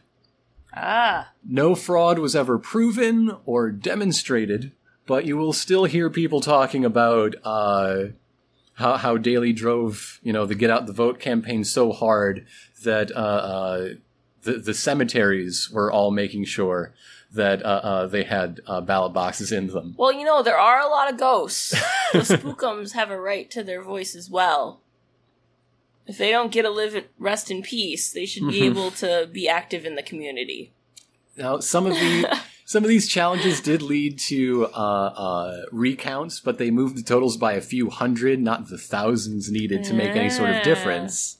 [0.74, 1.32] Ah.
[1.46, 4.72] No fraud was ever proven or demonstrated,
[5.06, 8.04] but you will still hear people talking about uh,
[8.74, 12.46] how, how Daley drove, you know, the Get Out the Vote campaign so hard
[12.84, 13.88] that uh, uh,
[14.42, 16.94] the, the cemeteries were all making sure
[17.32, 19.94] that uh, uh, they had uh, ballot boxes in them.
[19.98, 21.70] Well, you know, there are a lot of ghosts.
[22.12, 24.80] the spookums have a right to their voice as well.
[26.06, 29.48] If they don't get a live rest in peace, they should be able to be
[29.48, 30.72] active in the community.
[31.36, 36.58] Now, some of the some of these challenges did lead to uh, uh, recounts, but
[36.58, 40.30] they moved the totals by a few hundred, not the thousands needed to make any
[40.30, 41.37] sort of difference.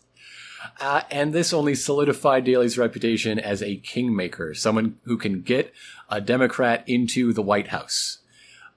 [0.80, 5.72] Uh, and this only solidified Daley's reputation as a kingmaker, someone who can get
[6.08, 8.18] a Democrat into the White House.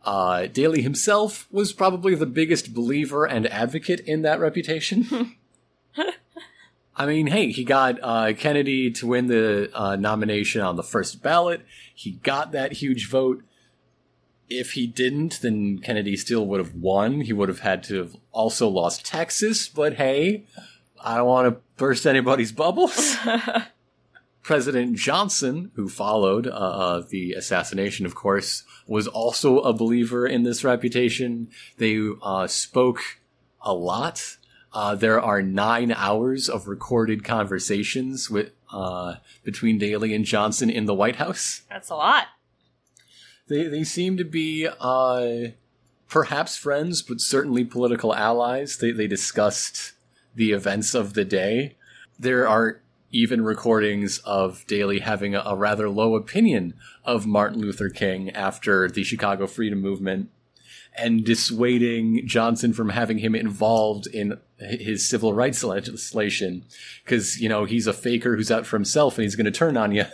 [0.04, 5.36] Uh, Daley himself was probably the biggest believer and advocate in that reputation.
[6.96, 11.22] I mean, hey, he got uh, Kennedy to win the uh, nomination on the first
[11.22, 11.62] ballot.
[11.94, 13.44] He got that huge vote.
[14.50, 17.22] If he didn't, then Kennedy still would have won.
[17.22, 20.46] He would have had to have also lost Texas, but hey,
[21.04, 23.18] I don't want to burst anybody's bubbles.
[24.44, 30.44] President Johnson, who followed uh, uh, the assassination, of course, was also a believer in
[30.44, 31.50] this reputation.
[31.78, 33.00] They uh, spoke
[33.62, 34.38] a lot.
[34.72, 40.86] Uh, there are nine hours of recorded conversations with uh, between Daley and Johnson in
[40.86, 41.64] the White House.
[41.68, 42.28] That's a lot.
[43.48, 45.50] They they seem to be uh,
[46.08, 48.78] perhaps friends, but certainly political allies.
[48.78, 49.94] They they discussed
[50.36, 51.78] the events of the day.
[52.20, 57.90] There are even recordings of Daley having a, a rather low opinion of Martin Luther
[57.90, 60.30] King after the Chicago Freedom Movement
[60.96, 66.66] and dissuading Johnson from having him involved in his civil rights legislation
[67.04, 69.78] because you know he's a faker who's out for himself and he's going to turn
[69.78, 70.06] on you.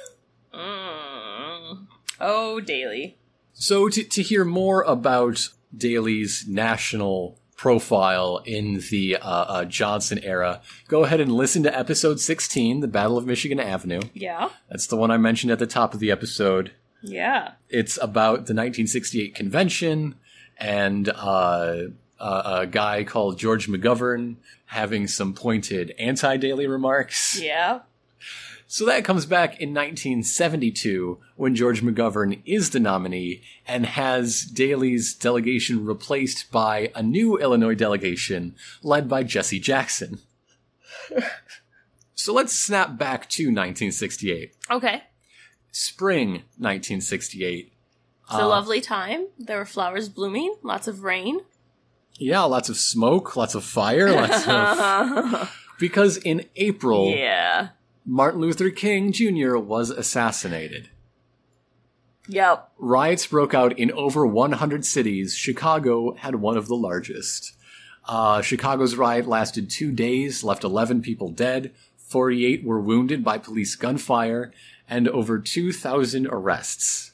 [0.53, 1.87] Mm.
[2.19, 3.17] Oh, Daley.
[3.53, 10.61] So to to hear more about Daley's national profile in the uh, uh, Johnson era,
[10.87, 14.01] go ahead and listen to episode 16, The Battle of Michigan Avenue.
[14.13, 14.49] Yeah.
[14.69, 16.71] That's the one I mentioned at the top of the episode.
[17.01, 17.53] Yeah.
[17.67, 20.15] It's about the 1968 convention
[20.57, 21.87] and uh,
[22.19, 27.39] a, a guy called George McGovern having some pointed anti Daley remarks.
[27.41, 27.79] Yeah.
[28.69, 35.13] So that comes back in 1972 when George McGovern is the nominee and has Daley's
[35.13, 40.19] delegation replaced by a new Illinois delegation led by Jesse Jackson.
[42.13, 44.53] so let's snap back to 1968.
[44.69, 45.03] Okay.
[45.71, 47.71] Spring 1968.
[48.25, 49.27] It's a uh, lovely time.
[49.39, 51.39] There were flowers blooming, lots of rain.
[52.15, 55.53] Yeah, lots of smoke, lots of fire, lots of.
[55.79, 57.69] Because in April, yeah.
[58.09, 59.57] Martin Luther King Jr.
[59.57, 60.89] was assassinated.
[62.29, 62.71] Yep.
[62.77, 65.35] Riots broke out in over 100 cities.
[65.35, 67.57] Chicago had one of the largest.
[68.05, 73.75] Uh, Chicago's riot lasted two days, left 11 people dead, 48 were wounded by police
[73.75, 74.53] gunfire,
[74.89, 77.11] and over 2,000 arrests.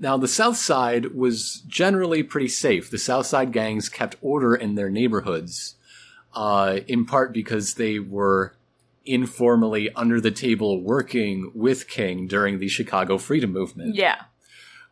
[0.00, 2.90] Now, the South Side was generally pretty safe.
[2.90, 5.76] The South Side gangs kept order in their neighborhoods,
[6.34, 8.56] uh, in part because they were
[9.04, 13.94] informally under the table working with King during the Chicago Freedom Movement.
[13.94, 14.22] Yeah.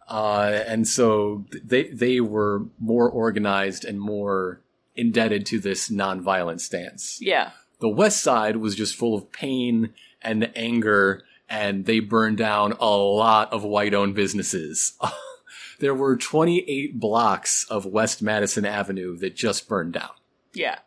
[0.08, 4.60] Uh, and so they they were more organized and more
[4.96, 7.18] indebted to this nonviolent stance.
[7.20, 7.50] Yeah.
[7.80, 12.90] The West Side was just full of pain and anger, and they burned down a
[12.90, 14.98] lot of white-owned businesses.
[15.80, 20.10] there were 28 blocks of West Madison Avenue that just burned down.
[20.52, 20.80] Yeah.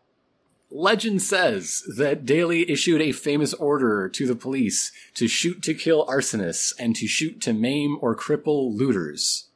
[0.76, 6.08] Legend says that Daley issued a famous order to the police to shoot to kill
[6.08, 9.50] arsonists and to shoot to maim or cripple looters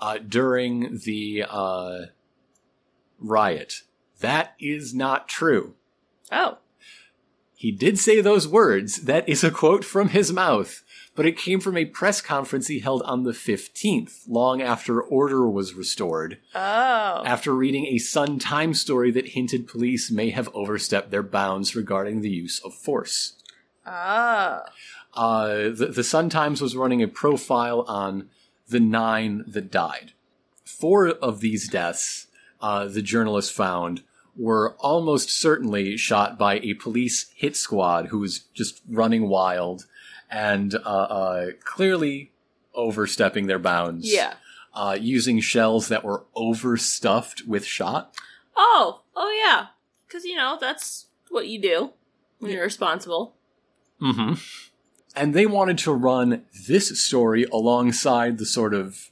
[0.00, 2.06] uh, during the uh,
[3.18, 3.82] riot.
[4.20, 5.74] That is not true.
[6.32, 6.58] Oh.
[7.54, 9.02] He did say those words.
[9.02, 10.82] That is a quote from his mouth.
[11.16, 15.48] But it came from a press conference he held on the 15th, long after order
[15.48, 17.22] was restored Oh.
[17.24, 22.20] after reading a Sun Times story that hinted police may have overstepped their bounds regarding
[22.20, 23.34] the use of force.
[23.86, 24.64] Ah.
[25.14, 28.28] Uh, the, the Sun Times was running a profile on
[28.68, 30.12] the nine that died.
[30.64, 32.26] Four of these deaths,
[32.60, 34.02] uh, the journalist found,
[34.36, 39.86] were almost certainly shot by a police hit squad who was just running wild
[40.30, 42.32] and uh, uh, clearly
[42.74, 44.12] overstepping their bounds.
[44.12, 44.34] Yeah.
[44.72, 48.12] Uh, using shells that were overstuffed with shot.
[48.56, 49.66] Oh, oh yeah.
[50.06, 51.92] Because, you know, that's what you do
[52.40, 53.36] when you're responsible.
[54.02, 54.34] Mm-hmm.
[55.14, 59.10] And they wanted to run this story alongside the sort of,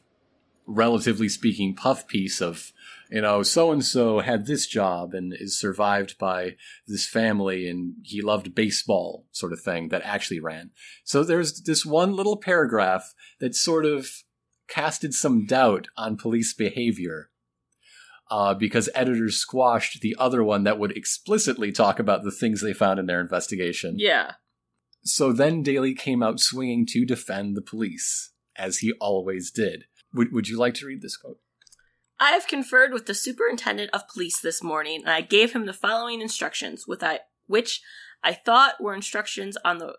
[0.67, 2.72] relatively speaking, puff piece of,
[3.13, 6.57] you know, so and so had this job and is survived by
[6.87, 10.71] this family and he loved baseball sort of thing that actually ran.
[11.05, 14.09] So there's this one little paragraph that sort of
[14.67, 17.29] casted some doubt on police behavior.
[18.31, 22.73] Uh, because editors squashed the other one that would explicitly talk about the things they
[22.73, 23.97] found in their investigation.
[23.99, 24.33] Yeah.
[25.05, 29.85] So then Daley came out swinging to defend the police, as he always did.
[30.15, 31.41] Would, would you like to read this quote?
[32.23, 35.73] I have conferred with the superintendent of police this morning, and I gave him the
[35.73, 37.18] following instructions, with I,
[37.49, 37.83] which
[38.23, 39.97] I thought were instructions on the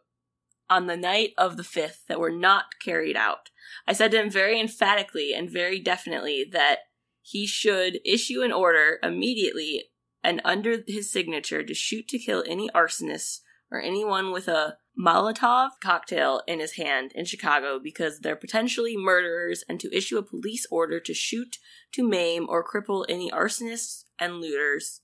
[0.70, 3.50] on the night of the fifth that were not carried out.
[3.86, 6.80] I said to him very emphatically and very definitely that
[7.22, 9.90] he should issue an order immediately
[10.24, 13.42] and under his signature to shoot to kill any arsonists
[13.74, 19.64] or anyone with a Molotov cocktail in his hand in Chicago because they're potentially murderers
[19.68, 21.58] and to issue a police order to shoot,
[21.94, 25.02] to maim, or cripple any arsonists and looters.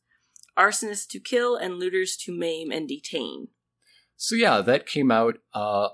[0.58, 3.48] Arsonists to kill and looters to maim and detain.
[4.16, 5.90] So yeah, that came out uh,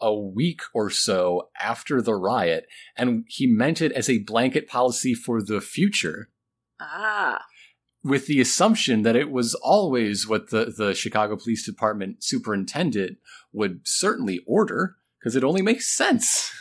[0.00, 2.66] a week or so after the riot,
[2.96, 6.28] and he meant it as a blanket policy for the future.
[6.80, 7.44] Ah.
[8.04, 13.18] With the assumption that it was always what the, the Chicago Police Department superintendent
[13.52, 16.52] would certainly order, because it only makes sense.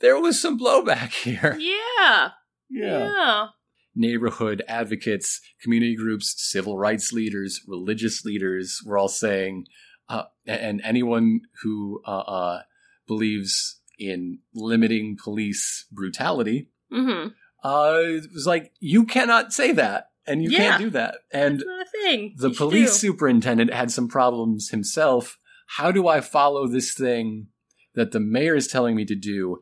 [0.00, 1.56] There was some blowback here.
[1.58, 2.30] Yeah.
[2.68, 3.46] Yeah.
[3.94, 9.64] Neighborhood advocates, community groups, civil rights leaders, religious leaders were all saying,
[10.10, 12.62] uh, and anyone who uh, uh,
[13.08, 17.28] believes in limiting police brutality Mm-hmm.
[17.66, 20.58] Uh, it was like, you cannot say that, and you Yeah.
[20.58, 21.16] can't do that.
[21.32, 22.34] And That's not a thing.
[22.38, 23.08] the You police do.
[23.08, 25.38] superintendent had some problems himself.
[25.68, 27.48] How do I follow this thing
[27.94, 29.58] that the mayor is telling me to do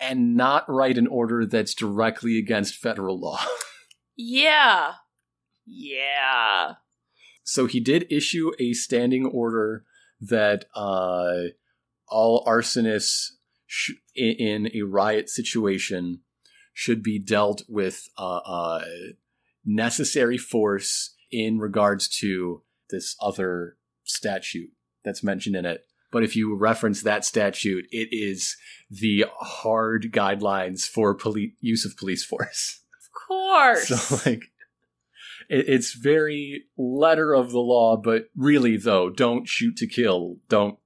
[0.00, 3.40] and not write an order that's directly against federal law?
[4.20, 4.94] Yeah.
[5.64, 6.74] Yeah.
[7.44, 9.84] so he did issue a standing order
[10.20, 11.50] that uh,
[12.08, 13.28] all arsonists
[13.66, 16.20] sh- in a riot situation
[16.78, 18.84] should be dealt with uh, uh,
[19.64, 24.70] necessary force in regards to this other statute
[25.04, 25.84] that's mentioned in it.
[26.12, 28.56] But if you reference that statute, it is
[28.88, 32.80] the hard guidelines for poli- use of police force.
[33.02, 33.88] Of course.
[34.08, 34.44] So like
[35.48, 40.36] it, it's very letter of the law, but really though, don't shoot to kill.
[40.48, 40.78] Don't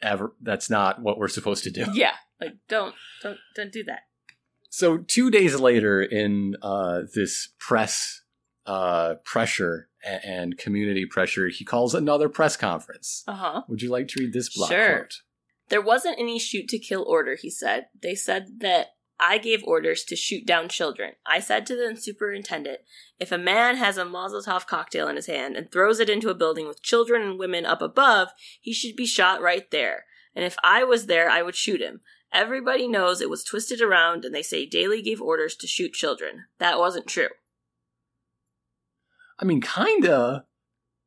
[0.00, 1.86] ever that's not what we're supposed to do.
[1.94, 2.14] yeah.
[2.40, 4.02] Like don't don't don't do that.
[4.74, 8.22] So two days later in uh this press
[8.64, 13.22] uh pressure and community pressure, he calls another press conference.
[13.28, 13.62] Uh-huh.
[13.68, 14.96] Would you like to read this block Sure.
[15.00, 15.14] quote?
[15.68, 17.86] There wasn't any shoot to kill order, he said.
[18.02, 18.88] They said that
[19.20, 21.12] I gave orders to shoot down children.
[21.26, 22.78] I said to the superintendent,
[23.20, 26.34] if a man has a Molotov cocktail in his hand and throws it into a
[26.34, 30.06] building with children and women up above, he should be shot right there.
[30.34, 32.00] And if I was there, I would shoot him.
[32.32, 36.44] Everybody knows it was twisted around and they say Daley gave orders to shoot children.
[36.58, 37.28] That wasn't true.
[39.38, 40.44] I mean kinda.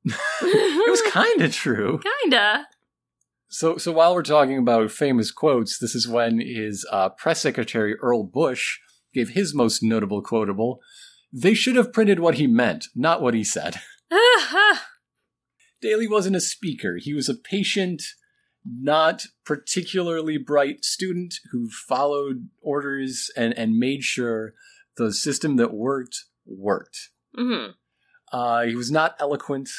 [0.06, 2.00] It was kinda true.
[2.22, 2.68] Kinda.
[3.48, 7.96] So, so while we're talking about famous quotes, this is when his uh, press secretary
[7.96, 8.80] Earl Bush
[9.14, 10.80] gave his most notable quotable.
[11.32, 13.80] They should have printed what he meant, not what he said.
[15.82, 16.98] Daley wasn't a speaker.
[17.00, 18.04] He was a patient,
[18.66, 24.54] not particularly bright student who followed orders and, and made sure
[24.98, 27.10] the system that worked worked.
[27.36, 27.68] hmm
[28.32, 29.70] Uh, he was not eloquent.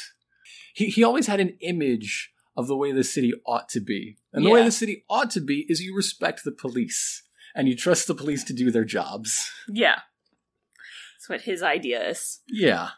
[0.74, 4.16] He, he always had an image of the way the city ought to be.
[4.32, 7.22] And the way the city ought to be is you respect the police
[7.54, 9.50] and you trust the police to do their jobs.
[9.68, 10.00] Yeah.
[11.16, 12.40] That's what his idea is.
[12.46, 12.90] Yeah.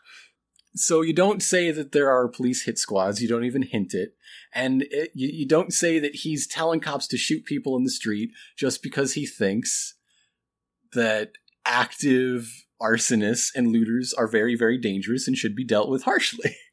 [0.75, 3.23] So you don't say that there are police hit squads.
[3.23, 4.15] You don't even hint it.
[4.55, 7.91] And it, you, you don't say that he's telling cops to shoot people in the
[7.91, 9.95] street just because he thinks
[10.93, 11.33] that
[11.65, 16.57] active arsonists and looters are very, very dangerous and should be dealt with harshly.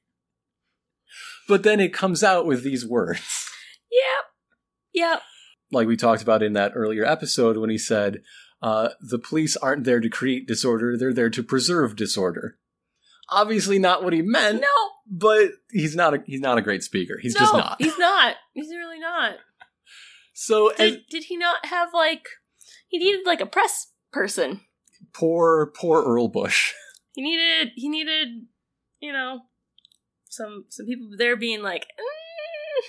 [1.47, 3.47] But then it comes out with these words.
[3.91, 4.25] Yep.
[4.93, 5.21] Yep.
[5.71, 8.23] Like we talked about in that earlier episode when he said,
[8.61, 12.57] uh, the police aren't there to create disorder, they're there to preserve disorder.
[13.29, 14.67] Obviously not what he meant, No.
[15.09, 17.17] but he's not a he's not a great speaker.
[17.21, 17.75] He's no, just not.
[17.79, 18.35] He's not.
[18.53, 19.33] He's really not.
[20.37, 22.27] So as, Did, did he not have like
[22.89, 24.59] he needed like a press person.
[25.13, 26.73] poor poor Earl Bush.
[27.13, 28.27] He needed he needed
[28.99, 29.39] you know
[30.29, 32.83] some some people there being like "Mm,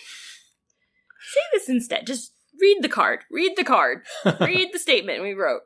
[1.32, 2.04] say this instead.
[2.04, 3.20] Just read the card.
[3.30, 3.98] Read the card.
[4.40, 5.60] read the statement we wrote.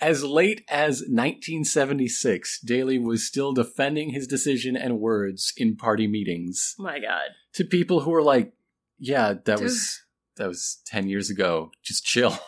[0.00, 6.74] As late as 1976, Daley was still defending his decision and words in party meetings
[6.78, 7.30] my god.
[7.54, 8.52] to people who were like,
[8.98, 10.02] "Yeah, that was
[10.36, 11.72] that was 10 years ago.
[11.82, 12.38] Just chill."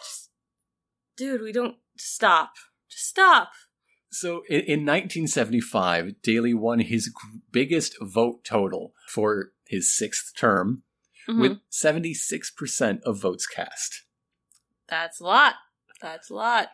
[1.17, 2.53] Dude, we don't stop.
[2.91, 3.51] Just stop.
[4.11, 7.13] So in, in 1975, Daley won his g-
[7.51, 10.83] biggest vote total for his sixth term
[11.29, 11.41] Mhm.
[11.41, 14.03] with 76% of votes cast.
[14.89, 15.55] That's a lot.
[16.01, 16.69] That's a lot.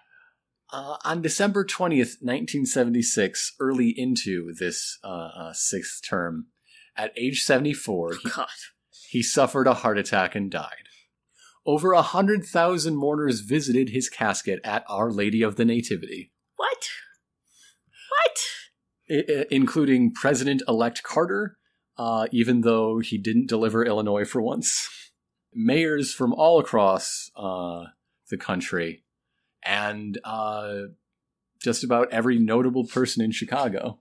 [0.71, 6.49] Uh, on December 20th, 1976, early into this uh, uh, sixth term,
[6.97, 8.31] at age 74, he,
[9.09, 10.89] he suffered a heart attack and died.
[11.65, 16.33] Over a 100,000 mourners visited his casket at Our Lady of the Nativity.
[16.57, 16.89] What?
[18.11, 19.19] What?
[19.41, 21.57] I- including President elect Carter,
[21.97, 24.89] uh, even though he didn't deliver Illinois for once,
[25.55, 27.85] mayors from all across uh,
[28.29, 29.05] the country,
[29.69, 30.79] and uh,
[31.61, 33.99] just about every notable person in Chicago.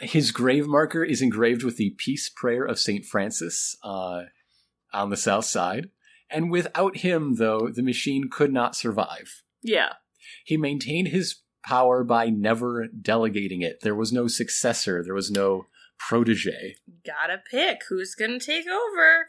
[0.00, 3.04] His grave marker is engraved with the Peace Prayer of St.
[3.04, 4.24] Francis uh,
[4.92, 5.88] on the south side.
[6.30, 9.42] And without him, though, the machine could not survive.
[9.62, 9.94] Yeah.
[10.44, 13.80] He maintained his power by never delegating it.
[13.82, 15.66] There was no successor, there was no
[15.98, 16.76] protege.
[17.04, 19.28] Gotta pick who's gonna take over.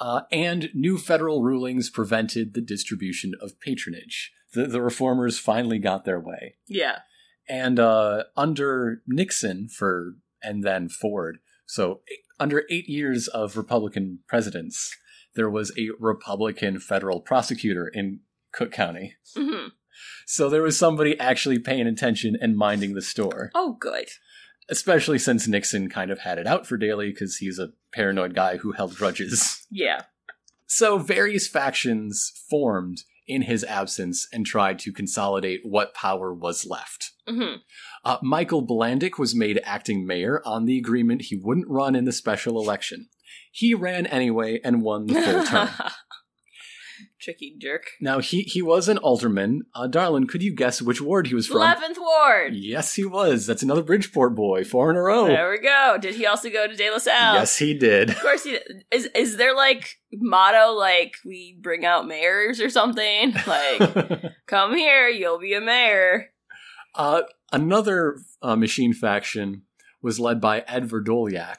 [0.00, 4.32] Uh, and new federal rulings prevented the distribution of patronage.
[4.54, 6.54] The, the reformers finally got their way.
[6.66, 7.00] Yeah.
[7.48, 12.00] And uh, under Nixon for and then Ford, so
[12.40, 14.94] under eight years of Republican presidents,
[15.34, 18.20] there was a Republican federal prosecutor in
[18.52, 19.14] Cook County.
[19.36, 19.66] hmm
[20.26, 23.50] So there was somebody actually paying attention and minding the store.
[23.54, 24.08] Oh, good.
[24.70, 28.58] especially since Nixon kind of had it out for Daley because he's a paranoid guy
[28.58, 29.66] who held grudges.
[29.70, 30.02] Yeah.
[30.66, 32.98] So various factions formed
[33.28, 37.12] in his absence and tried to consolidate what power was left.
[37.28, 37.56] hmm
[38.04, 42.12] Uh, Michael Bilandic was made acting mayor on the agreement he wouldn't run in the
[42.12, 43.08] special election.
[43.52, 45.68] He ran anyway and won the full term.
[47.20, 47.82] Tricky jerk.
[48.00, 49.62] now he he was an alderman.
[49.74, 51.56] Uh, Darlin, could you guess which ward he was from?
[51.58, 52.54] Eleventh Ward.
[52.54, 53.46] Yes, he was.
[53.46, 55.26] That's another Bridgeport boy, four in a row.
[55.26, 55.98] There we go.
[56.00, 57.34] Did he also go to De La Salle?
[57.34, 58.10] Yes, he did.
[58.10, 58.84] Of course he did.
[58.92, 63.34] Is is there like motto like we bring out mayors or something?
[63.46, 66.30] Like come here, you'll be a mayor.
[66.94, 69.62] Uh, another uh, machine faction
[70.02, 71.56] was led by Ed Vrdolyak.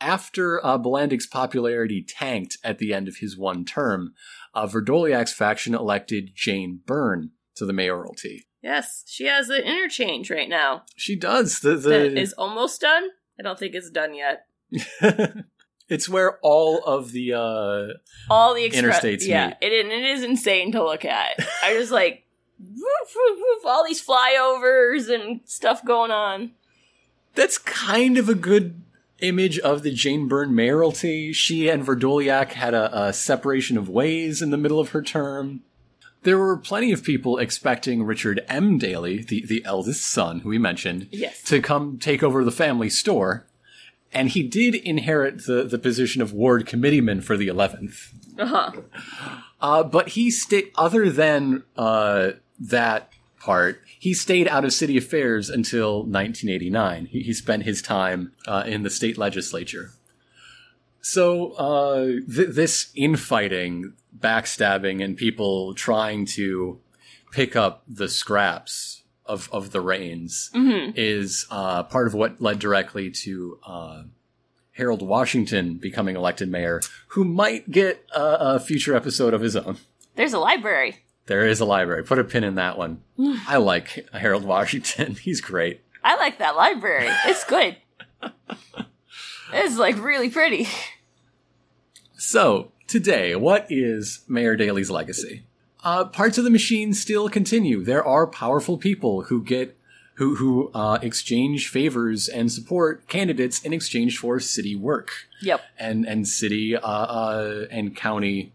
[0.00, 4.12] After uh, Bilandic's popularity tanked at the end of his one term,
[4.54, 8.46] uh, Vrdolyak's faction elected Jane Byrne to the mayoralty.
[8.62, 11.60] Yes, she has an interchange right now She does.
[11.60, 13.08] The, the is almost done.
[13.38, 14.46] I don't think it's done yet.
[15.88, 17.98] it's where all of the uh,
[18.30, 19.56] All the express, Interstates yeah, meet.
[19.60, 21.38] it and it is insane to look at.
[21.62, 22.24] I just like
[22.58, 26.52] woof, woof, woof, all these flyovers and stuff going on.
[27.34, 28.80] That's kind of a good
[29.20, 31.32] image of the Jane Byrne mayoralty.
[31.32, 35.62] She and Vrdolyak had a, a separation of ways in the middle of her term.
[36.22, 38.78] There were plenty of people expecting Richard M.
[38.78, 41.42] Daley, the, the eldest son who we mentioned, Yes.
[41.44, 43.46] to come take over the family store.
[44.12, 48.12] And he did inherit the, the position of ward committeeman for the 11th.
[48.38, 48.72] Uh huh.
[49.60, 53.10] Uh, but he stayed, other than uh, that
[53.44, 57.06] part, he stayed out of city affairs until 1989.
[57.06, 59.90] He, he spent his time uh, in the state legislature.
[61.00, 66.80] So uh, th- this infighting, backstabbing, and people trying to
[67.30, 72.58] pick up the scraps of, of the reins hmm is uh, part of what led
[72.58, 74.02] directly to uh,
[74.72, 79.76] Harold Washington becoming elected mayor, who might get a, a future episode of his own.
[80.16, 81.03] There's a library.
[81.26, 82.04] There is a library.
[82.04, 83.00] Put a pin in that one.
[83.18, 85.14] I like Harold Washington.
[85.22, 85.80] He's great.
[86.02, 87.08] I like that library.
[87.26, 87.76] It's good.
[89.52, 90.68] it's like really pretty.
[92.16, 95.44] So, today, what is Mayor Daley's legacy?
[95.82, 97.84] Uh, parts of the machine still continue.
[97.84, 99.76] There are powerful people who get
[100.14, 105.10] who who uh, exchange favors and support candidates in exchange for city work
[105.42, 105.60] Yep.
[105.78, 108.52] and and city uh, uh, and county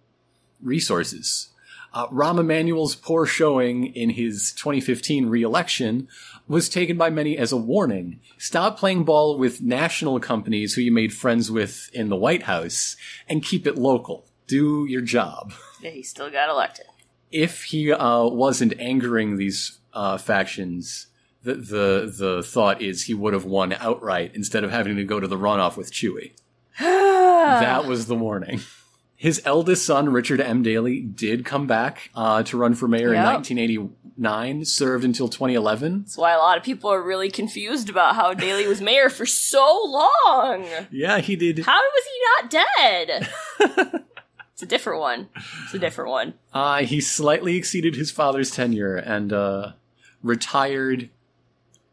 [0.62, 1.50] resources.
[1.94, 6.08] Uh, Rahm Emanuel's poor showing in his 2015 reelection
[6.48, 8.20] was taken by many as a warning.
[8.38, 12.96] Stop playing ball with national companies who you made friends with in the White House
[13.28, 14.26] and keep it local.
[14.48, 15.54] Do your job.
[15.82, 16.86] Yeah, he still got elected.
[17.32, 21.08] If he uh, wasn't angering these uh, factions,
[21.44, 25.20] the, the the thought is he would have won outright instead of having to go
[25.20, 26.32] to the runoff with Chuy.
[27.40, 28.62] That was the warning.
[29.20, 30.64] His eldest son, Richard M.
[30.64, 36.04] Daley, did come back uh, to run for mayor in 1989, served until 2011.
[36.04, 39.26] That's why a lot of people are really confused about how Daley was mayor for
[39.26, 40.66] so long.
[40.90, 41.60] Yeah, he did.
[41.60, 43.30] How was he not dead?
[44.54, 45.28] it's a different one.
[45.66, 46.36] It's a different one.
[46.54, 49.74] Uh, he slightly exceeded his father's tenure and uh,
[50.24, 51.10] retired.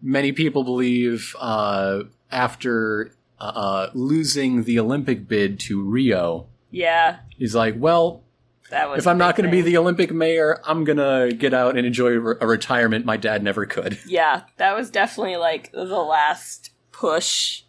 [0.01, 6.47] Many people believe uh, after uh, uh, losing the Olympic bid to Rio.
[6.77, 8.23] Yeah, He's like, well,
[8.71, 8.99] that was.
[8.99, 11.87] if I'm not going to be the Olympic mayor, I'm going to get out and
[11.87, 13.99] enjoy a retirement my dad never could.
[14.07, 17.63] Yeah, that was definitely like the last push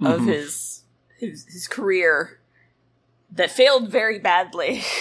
[0.00, 0.26] of Mhm.
[0.26, 0.82] his
[1.18, 2.40] his his career
[3.32, 4.82] that failed very badly.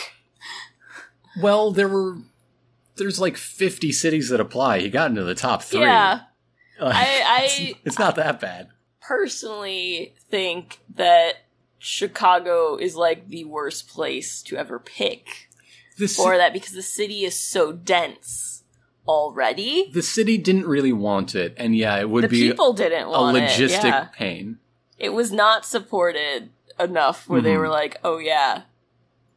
[1.42, 2.18] Well, there were.
[2.98, 4.80] There's like 50 cities that apply.
[4.80, 5.82] He got into the top three.
[5.82, 6.22] Yeah,
[6.80, 8.70] Uh, I- I- it's, it's not that bad.
[9.00, 11.36] personally think that
[11.80, 15.50] Chicago is like the worst place to ever pick
[15.98, 18.64] The, ci- for that because the city is so dense
[19.08, 19.90] already.
[19.94, 23.10] the city didn't really want it, and yeah, it would The be people didn't a
[23.10, 23.84] want logistic it.
[23.86, 24.04] Yeah.
[24.14, 24.60] pain.
[24.98, 26.50] It was not supported
[26.80, 27.60] enough where they Mhm.
[27.60, 28.64] were like, "Oh yeah,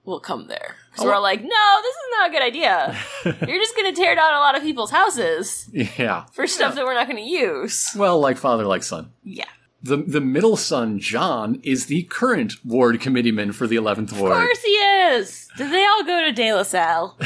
[0.04, 1.06] we'll come there." So Oh.
[1.06, 2.98] we're like, "No, this is not a good idea.
[3.24, 6.24] You're just going to tear down a lot of people's houses yeah.
[6.32, 9.12] for stuff that we're not going to use." Well, like father, like son.
[9.24, 9.44] Yeah,
[9.82, 14.32] The the middle son, John, is the current ward committeeman for the 11th ward.
[14.32, 15.48] of course he is.
[15.56, 17.18] Did they all go to De La Salle?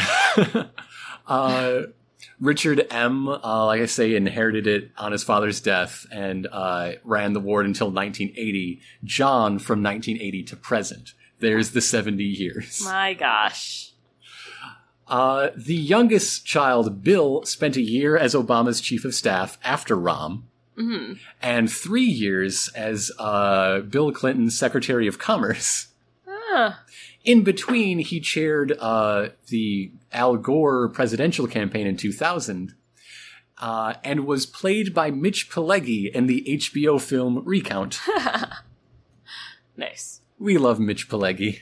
[1.26, 1.82] uh,
[2.40, 7.32] Richard M., uh, like I say, inherited it on his father's death and uh, ran
[7.32, 8.80] the ward until 1980.
[9.04, 11.12] John from 1980 to present.
[11.40, 12.82] There's the 70 years.
[12.84, 13.92] My gosh.
[15.09, 20.42] Uh, the youngest child, Bill, spent a year as Obama's chief of staff after Rahm,
[20.77, 25.89] hmm and three years as uh, Bill Clinton's Secretary of Commerce.
[26.29, 26.83] Ah,
[27.24, 32.74] In between, he chaired uh, the Al Gore presidential campaign in 2000
[33.59, 38.01] uh, and was played by Mitch Pileggi in the HBO film Recount.
[39.77, 40.20] nice.
[40.39, 41.61] We love Mitch Pileggi.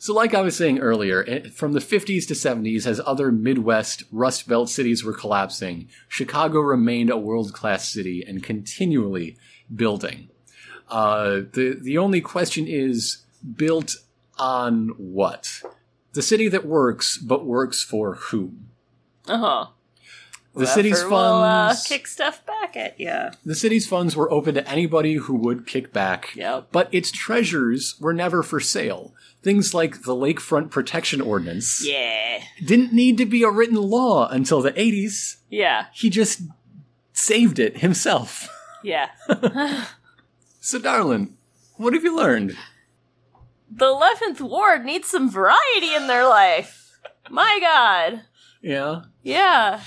[0.00, 4.04] So, like I was saying earlier, eh, from the 50s to 70s, as other Midwest
[4.12, 9.36] Rust Belt cities were collapsing, Chicago remained a world class city and continually
[9.74, 10.28] building.
[10.88, 13.24] Uh, the, the only question is
[13.56, 13.96] built
[14.38, 15.62] on what?
[16.12, 18.70] The city that works, but works for whom?
[19.26, 19.66] Uh huh.
[20.58, 21.86] The city's Will, uh, funds.
[21.86, 23.30] kick stuff back at you.
[23.44, 26.34] the city's funds were open to anybody who would kick back.
[26.34, 26.68] Yep.
[26.72, 29.14] But its treasures were never for sale.
[29.42, 32.42] Things like the Lakefront Protection Ordinance Yeah.
[32.64, 35.36] didn't need to be a written law until the 80s.
[35.48, 35.86] Yeah.
[35.94, 36.42] He just
[37.12, 38.48] saved it himself.
[38.82, 39.10] Yeah.
[40.60, 41.36] So, darling,
[41.76, 42.56] what have you learned?
[43.70, 46.98] the 11th Ward needs some variety in their life.
[47.30, 48.22] My god.
[48.60, 49.02] Yeah.
[49.22, 49.80] Yeah.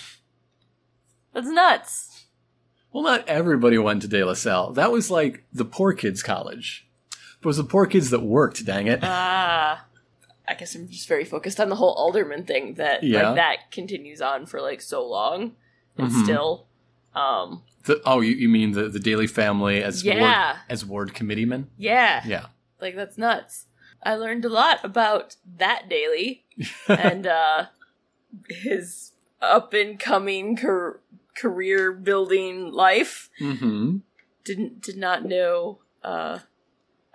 [1.34, 2.26] That's nuts.
[2.92, 4.74] Well, not everybody went to De La Salle.
[4.74, 6.88] That was like the poor kids' college.
[7.40, 9.00] It was the poor kids that worked, dang it.
[9.02, 9.86] Ah.
[10.48, 13.28] I guess I'm just very focused on the whole alderman thing that Yeah.
[13.30, 15.56] like that continues on for like so long
[15.98, 16.24] and Mhm.
[16.24, 16.68] still
[17.16, 20.58] um The, oh, you, you mean the, the Daley family as ward, Yeah.
[20.70, 21.70] as ward committeemen?
[21.78, 22.22] yeah.
[22.26, 22.48] Yeah.
[22.82, 23.68] Like that's nuts.
[24.04, 26.44] I learned a lot about that Daley
[26.90, 27.66] and uh
[28.50, 31.00] his up and coming car-
[31.36, 33.30] career building life.
[33.40, 33.98] mm-hmm.
[34.44, 36.40] Didn't did not know uh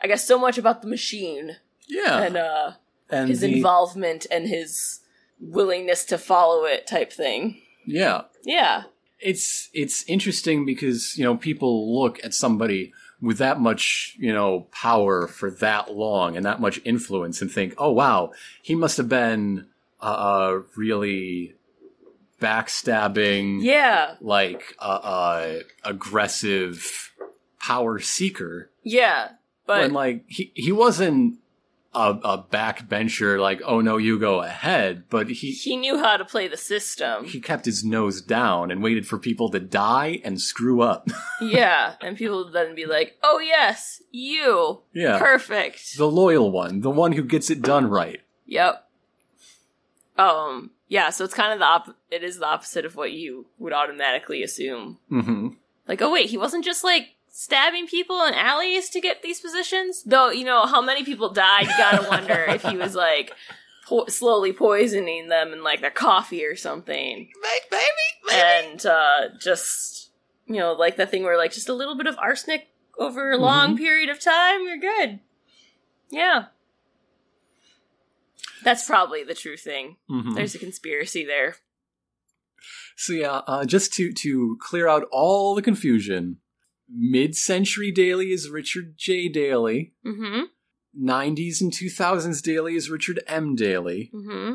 [0.03, 1.57] I guess so much about the machine
[1.89, 2.23] Yeah.
[2.23, 2.73] and uh
[3.11, 5.01] and his the- involvement and his
[5.41, 7.61] willingness to follow it type thing.
[7.85, 8.23] Yeah.
[8.45, 8.85] Yeah.
[9.21, 14.67] it's it's interesting because you know people look at somebody with that much you know
[14.73, 18.31] power for that long and that much influence and think oh wow
[18.63, 19.67] he must have been
[20.01, 21.55] a, a really
[22.41, 24.15] backstabbing Yeah.
[24.21, 27.13] like uh, uh aggressive
[27.61, 29.31] power seeker Yeah.
[29.67, 31.39] But when like he, he wasn't
[31.93, 35.05] a, a backbencher, like, oh no, you go ahead.
[35.09, 37.25] But he He knew how to play the system.
[37.25, 41.09] he kept his nose down and waited for people to die and screw up.
[41.41, 46.83] yeah, and people would then be like, "Oh yes, you, yeah, perfect." the loyal one,
[46.83, 48.21] the one who gets it done right.
[48.45, 48.87] Yep.
[50.19, 50.71] Um.
[50.89, 51.11] Yeah.
[51.11, 54.43] So it's kind of the op- it is the opposite of what you would automatically
[54.43, 54.99] assume.
[55.09, 55.49] hmm
[55.89, 60.03] Like, oh wait, he wasn't just like stabbing people in alleys to get these positions.
[60.05, 63.33] Though you know how many people died, you gotta wonder if he was like
[63.87, 67.29] po- slowly poisoning them in like their coffee or something.
[67.43, 68.35] Maybe, maybe.
[68.41, 70.11] and uh, just
[70.47, 72.69] you know like the thing where like just a little bit of arsenic
[72.99, 75.19] over a long period of time you're good
[76.11, 76.45] yeah
[78.67, 80.35] that's probably the true thing Mhm.
[80.35, 81.57] there's a conspiracy there
[82.97, 86.39] So yeah, uh, just to to clear out all the confusion,
[86.89, 89.29] mid-century Daley is Richard J.
[89.29, 89.95] Daley.
[90.05, 90.45] mm-hmm
[90.99, 93.55] 90s and 2000s Daley is Richard M.
[93.55, 94.11] Daley.
[94.15, 94.55] mm-hmm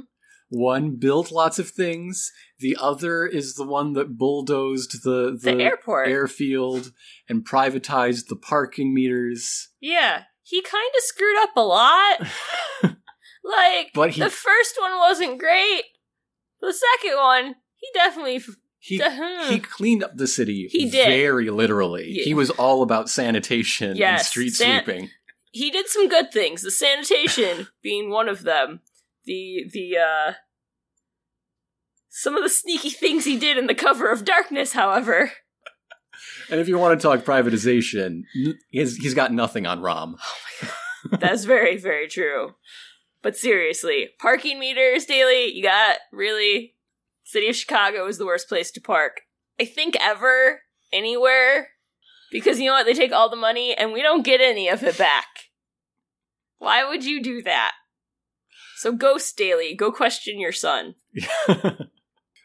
[0.50, 2.32] One built lots of things.
[2.60, 6.92] The other is the one that bulldozed the the, airport airfield
[7.30, 9.70] and privatized the parking meters.
[9.80, 12.28] yeah he kind of screwed up a lot
[13.44, 15.84] like But he- the first one wasn't great
[16.62, 18.42] the second one he definitely
[18.80, 19.50] He Uh-huh.
[19.52, 21.08] he cleaned up the city He did.
[21.08, 22.08] very literally.
[22.10, 22.24] Yeah.
[22.24, 25.10] He was all about sanitation and street san- sweeping.
[25.52, 28.82] he did some good things the sanitation being one of them
[29.26, 30.34] the the uh
[32.10, 35.32] some of the sneaky things he did in the cover of darkness however
[36.52, 38.24] And if you want to talk privatization,
[38.70, 40.16] he's, he's got nothing on Rahm.
[41.20, 42.54] that's very very true
[43.22, 46.76] but seriously parking meters Daley you got really
[47.24, 49.22] city of chicago is the worst place to park
[49.60, 50.62] i think ever
[50.92, 51.70] anywhere.
[52.32, 52.86] Because you know what?
[52.86, 55.28] They take all the money and we don't get any of it back.
[56.60, 57.74] Why would you do that?
[58.78, 60.96] So ghost Daley go question your son.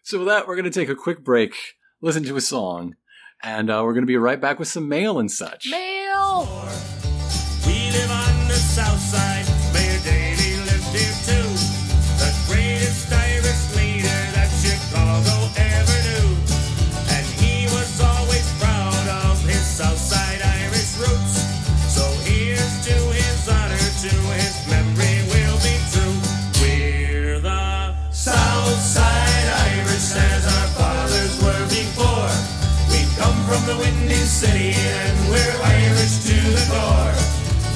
[0.03, 1.57] So with that, we're going to take a quick break,
[2.01, 2.95] listen to a song,
[3.43, 5.69] and uh, we're going to be right back with some mail and such.
[5.69, 6.47] mail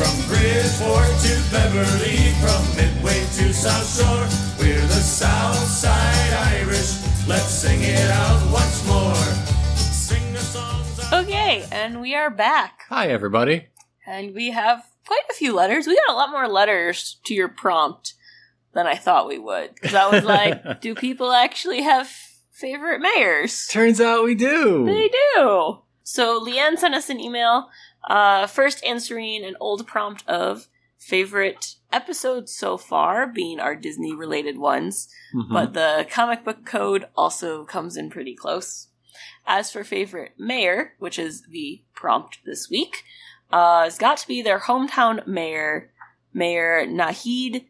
[0.00, 4.26] From Bridgeport to Beverly, from Midway to South Shore,
[4.58, 7.28] we're the South Side Irish.
[7.28, 9.14] Let's sing it out once more.
[9.76, 12.84] Sing the songs Okay, and we are back.
[12.88, 13.66] Hi, everybody.
[14.06, 15.86] And we have quite a few letters.
[15.86, 18.14] We got a lot more letters to your prompt
[18.72, 19.74] than I thought we would.
[19.74, 22.10] Because I was like, do people actually have
[22.50, 23.66] favorite mayors?
[23.66, 24.86] Turns out we do.
[24.86, 25.82] They do.
[26.10, 27.70] So Leanne sent us an email,
[28.08, 30.66] uh, first answering an old prompt of
[30.98, 35.08] favorite episodes so far, being our Disney related ones.
[35.32, 35.52] Mhm.
[35.52, 38.88] but the comic book code also comes in pretty close.
[39.46, 43.04] As for favorite mayor, which is the prompt this week,
[43.52, 45.92] uh, it's got to be their hometown mayor,
[46.32, 47.66] Mayor Naheed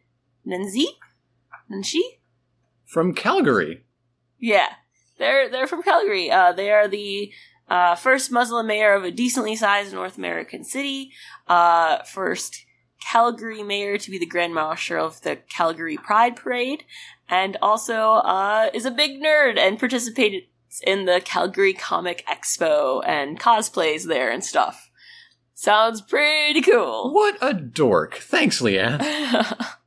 [0.47, 0.87] Nanzi?
[1.71, 2.01] Nanshi?
[2.87, 3.85] From Calgary.
[4.39, 4.73] Yeah,
[5.19, 6.31] they're they're from Calgary.
[6.31, 7.31] Uh, they are the
[7.71, 11.11] uh, first Muslim mayor of a decently sized North American city.
[11.47, 12.65] Uh, first
[13.01, 16.83] Calgary mayor to be the Grand Marshal of the Calgary Pride Parade,
[17.29, 20.43] and also uh, is a big nerd and participated
[20.85, 24.91] in the Calgary Comic Expo and cosplays there and stuff.
[25.53, 27.13] Sounds pretty cool.
[27.13, 28.15] What a dork.
[28.15, 28.99] Thanks, Leanne.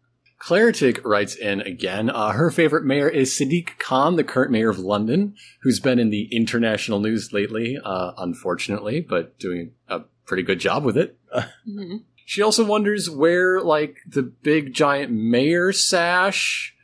[0.45, 2.11] Claretic writes in again.
[2.11, 6.11] Uh, her favorite mayor is Sadiq Khan, the current mayor of London, who's been in
[6.11, 11.19] the international news lately, uh, unfortunately, but doing a pretty good job with it.
[11.67, 12.05] Mhm.
[12.27, 16.75] She also wonders where, like, the big giant mayor sash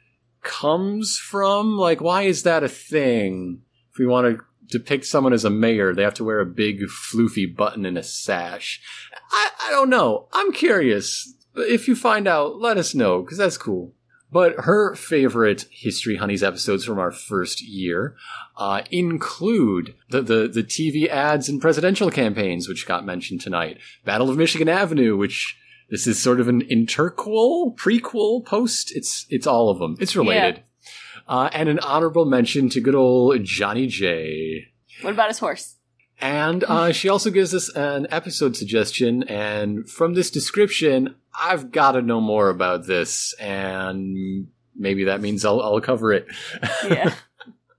[0.43, 1.77] comes from.
[1.77, 3.61] Like, why is that a thing?
[3.93, 6.83] If we want to depict someone as a mayor, they have to wear a big
[6.85, 8.81] floofy button and a sash.
[9.31, 10.29] I, I don't know.
[10.33, 11.35] I'm curious.
[11.57, 13.93] If you find out, let us know, because that's cool.
[14.33, 18.15] But her favorite History Honeys episodes from our first year
[18.57, 23.79] uh, include the, the, the TV ads and presidential campaigns, which got mentioned tonight.
[24.05, 25.59] Battle of Michigan Avenue, which
[25.91, 28.93] this is sort of an interquel, prequel, post.
[28.95, 29.97] It's it's all of them.
[29.99, 30.63] It's related.
[31.27, 34.69] Uh, and an honorable mention to good old Johnny J.
[35.03, 35.77] What about his horse?
[36.21, 41.93] And uh, she also gives us an episode suggestion, and from this description, I've got
[41.93, 46.27] to know more about this, and maybe that means I'll, I'll cover it.
[46.85, 47.15] Yeah.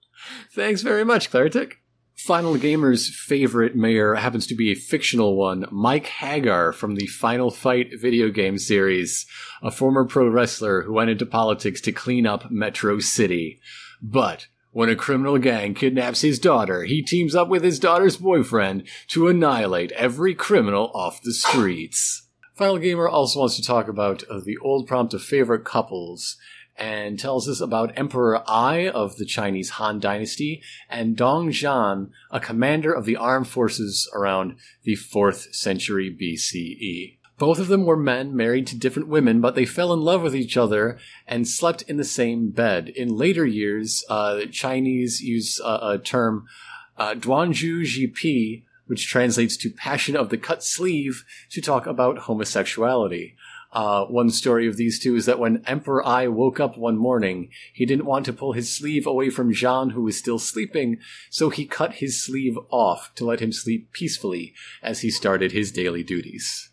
[0.54, 1.74] Thanks very much, Claritic.
[2.16, 7.50] Final Gamer's favorite mayor happens to be a fictional one, Mike Haggar from the Final
[7.50, 9.26] Fight video game series,
[9.64, 13.60] a former pro wrestler who went into politics to clean up Metro City.
[14.04, 18.88] But when a criminal gang kidnaps his daughter, he teams up with his daughter's boyfriend
[19.08, 22.28] to annihilate every criminal off the streets.
[22.56, 26.38] Final Gamer also wants to talk about uh, the old prompt of favorite couples
[26.78, 32.40] and tells us about Emperor Ai of the Chinese Han Dynasty and Dong Zhan, a
[32.40, 37.18] commander of the armed forces around the 4th century BCE.
[37.42, 40.36] Both of them were men married to different women, but they fell in love with
[40.36, 42.90] each other and slept in the same bed.
[42.90, 46.46] In later years, uh, Chinese use uh, a term,
[47.00, 53.36] uh, Duanzhu Jipi, which translates to passion of the cut sleeve, to talk about homosexuality.
[53.74, 57.50] Uh, one story of these two is that when Emperor Ai woke up one morning,
[57.74, 61.00] he didn't want to pull his sleeve away from Zhan, who was still sleeping,
[61.32, 65.72] so he cut his sleeve off to let him sleep peacefully as he started his
[65.72, 66.71] daily duties.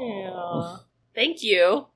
[0.00, 0.76] Yeah.
[1.14, 1.86] Thank you,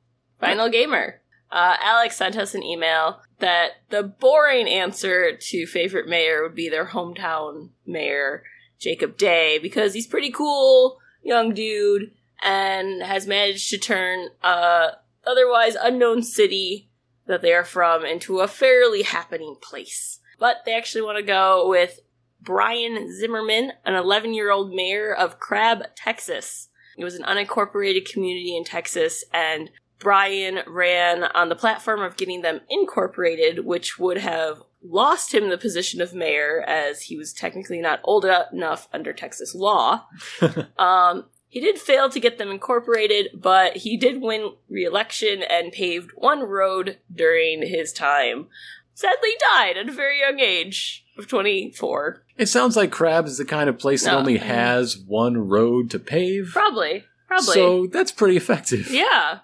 [0.41, 1.21] Final Gamer.
[1.51, 6.69] Uh, Alex sent us an email that the boring answer to favorite mayor would be
[6.69, 8.43] their hometown mayor,
[8.79, 12.11] Jacob Day, because he's pretty cool, young dude,
[12.43, 14.93] and has managed to turn a
[15.27, 16.89] otherwise unknown city
[17.27, 20.21] that they are from into a fairly happening place.
[20.39, 22.01] But they actually want to go with
[22.41, 26.69] Brian Zimmerman, an 11 year old mayor of Crabb, Texas.
[26.97, 32.43] It was an unincorporated community in Texas, and Brian ran on the platform of getting
[32.43, 37.81] them incorporated, which would have lost him the position of mayor as he was technically
[37.81, 40.07] not old enough under Texas law.
[40.79, 46.11] um, he did fail to get them incorporated, but he did win re-election and paved
[46.15, 48.49] one road during his time.
[48.95, 52.23] Sadly died at a very young age of 24.
[52.37, 54.19] It sounds like Crabs is the kind of place that No.
[54.19, 54.47] only mm-hmm.
[54.47, 56.51] has one road to pave.
[56.53, 57.05] Probably.
[57.27, 57.55] Probably.
[57.55, 58.91] So that's pretty effective.
[58.91, 59.41] yeah.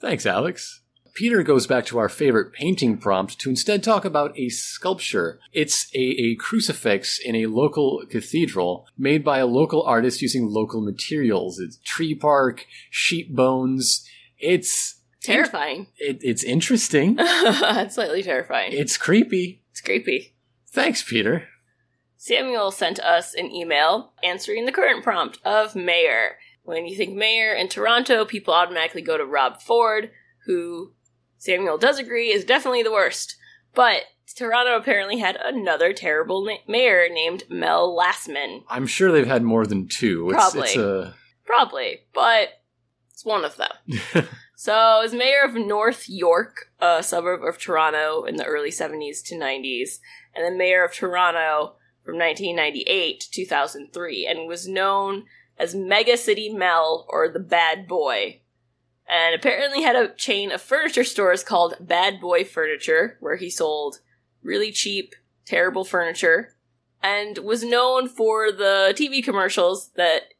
[0.00, 0.80] Thanks, Alex.
[1.12, 5.38] Peter goes back to our favorite painting prompt to instead talk about a sculpture.
[5.52, 10.80] It's a, a crucifix in a local cathedral made by a local artist using local
[10.80, 11.58] materials.
[11.58, 14.08] It's tree bark, sheep bones.
[14.38, 15.88] It's Terrifying.
[15.98, 17.16] it, it's interesting.
[17.18, 18.72] it's slightly terrifying.
[18.72, 19.62] It's creepy.
[19.72, 20.34] It's creepy.
[20.72, 21.48] Thanks, Peter.
[22.16, 26.36] Samuel sent us an email answering the current prompt of mayor.
[26.62, 30.10] When you think mayor in Toronto, people automatically go to Rob Ford,
[30.46, 30.92] who
[31.38, 33.36] Samuel does agree is definitely the worst.
[33.74, 34.02] But
[34.36, 38.62] Toronto apparently had another terrible na- mayor named Mel Lastman.
[38.68, 40.30] I'm sure they've had more than two.
[40.30, 40.68] It's, Probably.
[40.68, 41.14] It's a
[41.44, 42.60] Probably, but
[43.10, 44.28] it's one of them.
[44.60, 49.34] So, as mayor of North York, a suburb of Toronto in the early 70s to
[49.34, 50.00] 90s,
[50.34, 51.74] and the mayor of Toronto
[52.04, 55.24] from 1998 to 2003, and was known
[55.58, 58.40] as Mega City Mel or the Bad Boy.
[59.08, 63.98] And apparently had a chain of furniture stores called Bad Boy Furniture, where he sold
[64.42, 65.14] really cheap,
[65.44, 66.54] terrible furniture,
[67.02, 70.34] and was known for the TV commercials that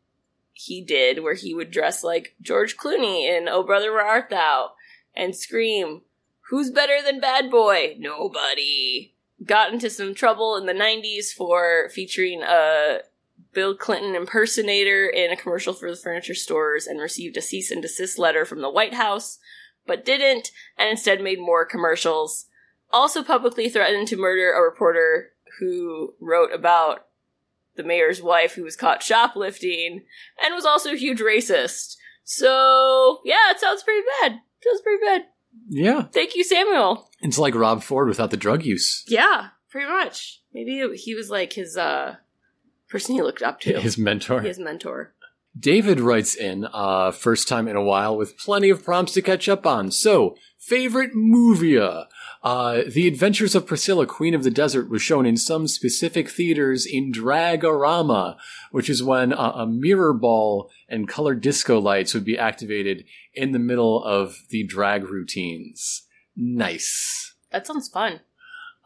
[0.53, 4.73] he did where he would dress like George Clooney in Oh Brother Where Art Thou
[5.15, 6.03] and scream,
[6.51, 7.97] Who's better than Bad Boy?
[7.99, 9.15] Nobody.
[9.45, 13.01] Got into some trouble in the 90s for featuring a
[13.53, 17.83] Bill Clinton impersonator in a commercial for the furniture stores and received a cease and
[17.83, 19.39] desist letter from the White House,
[19.87, 22.47] but didn't, and instead made more commercials.
[22.93, 27.07] Also publicly threatened to murder a reporter who wrote about
[27.77, 30.05] the mayor's wife who was caught shoplifting
[30.43, 31.97] and was also a huge racist.
[32.25, 34.41] So, yeah, it sounds pretty bad.
[34.63, 35.25] Sounds pretty bad.
[35.69, 36.03] Yeah.
[36.13, 37.09] Thank you, Samuel.
[37.21, 39.05] It's like Rob Ford without the drug use.
[39.09, 40.41] Yeah, pretty much.
[40.53, 42.17] Maybe he was like his uh
[42.89, 43.81] person he looked up to.
[43.81, 44.41] His mentor.
[44.41, 45.15] His mentor.
[45.59, 49.49] David writes in, uh, first time in a while with plenty of prompts to catch
[49.49, 49.91] up on.
[49.91, 52.07] So, favorite movia?
[52.43, 56.87] Uh, the Adventures of Priscilla, Queen of the Desert was shown in some specific theaters
[56.87, 58.37] in Dragorama,
[58.71, 63.53] which is when uh, a mirror ball and colored disco lights would be activated in
[63.53, 66.07] the middle of the drag routines.
[66.35, 67.35] Nice.
[67.53, 68.21] That sounds fun.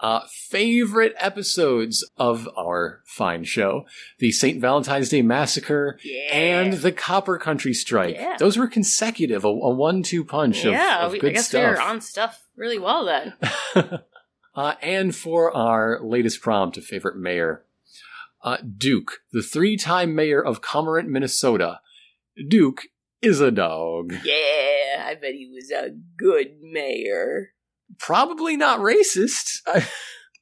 [0.05, 3.87] Uh, favorite episodes of our fine show:
[4.19, 4.61] the St.
[4.61, 6.37] Valentine's Day Massacre Yeah.
[6.37, 8.17] and the Copper Country Strike.
[8.17, 8.37] Yeah.
[8.39, 11.63] Those were consecutive, a, a one-two punch yeah, of, of we, good I guess stuff.
[11.63, 13.33] we were on stuff really well then.
[14.55, 17.65] uh, and for our latest prompt of favorite mayor,
[18.43, 21.81] Uh, Duke, the three time mayor of Cormorant, Minnesota.
[22.49, 22.83] Duke
[23.23, 24.13] is a dog.
[24.23, 27.54] Yeah, I bet he was a good mayor.
[27.99, 29.61] Probably not racist.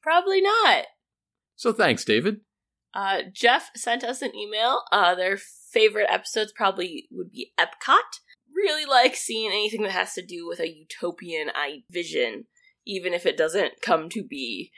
[0.01, 0.85] Probably not.
[1.55, 2.41] so thanks, David.
[2.93, 4.81] Uh, Jeff sent us an email.
[4.91, 8.19] Uh, their favorite episodes probably would be Epcot.
[8.53, 12.45] Really like seeing anything that has to do with a utopian I vision,
[12.85, 14.71] even if it doesn't come to be.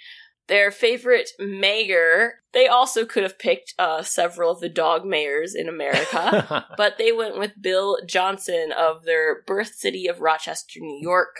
[0.47, 5.67] Their favorite mayor, they also could have picked uh, several of the dog mayors in
[5.67, 11.35] America, but they went with Bill Johnson of their birth city of Rochester, New York.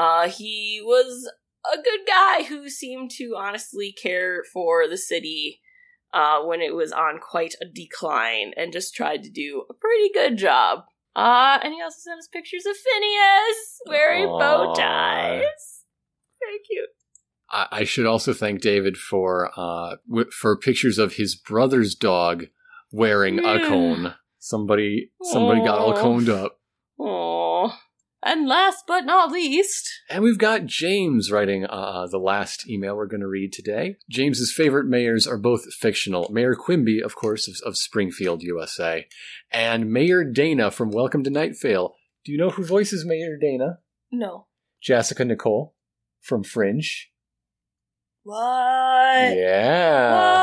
[0.00, 1.30] Uh, he was
[1.70, 5.60] a good guy who seemed to honestly care for the city
[6.14, 10.10] uh, when it was on quite a decline and just tried to do a pretty
[10.14, 10.84] good job.
[11.14, 15.84] Uh, and he also sent us pictures of Phineas wearing bow ties.
[16.40, 16.88] Very cute.
[17.50, 22.46] I, I should also thank David for uh w- for pictures of his brother's dog
[22.90, 24.14] wearing a cone.
[24.38, 26.58] Somebody somebody got all coned up.
[26.98, 27.74] Aww.
[28.22, 33.06] And last but not least, And we've got James writing uh, the last email we're
[33.06, 33.96] going to read today.
[34.10, 36.28] James's favorite mayors are both fictional.
[36.30, 39.06] Mayor Quimby, of course, of, of Springfield, USA,
[39.50, 41.94] and Mayor Dana from Welcome to Night Vale.
[42.24, 43.78] Do you know who voices Mayor Dana?
[44.12, 44.46] no.
[44.86, 45.74] Jasika Nicole
[46.20, 47.10] from Fringe.
[48.22, 48.36] What?
[49.36, 50.40] Yeah.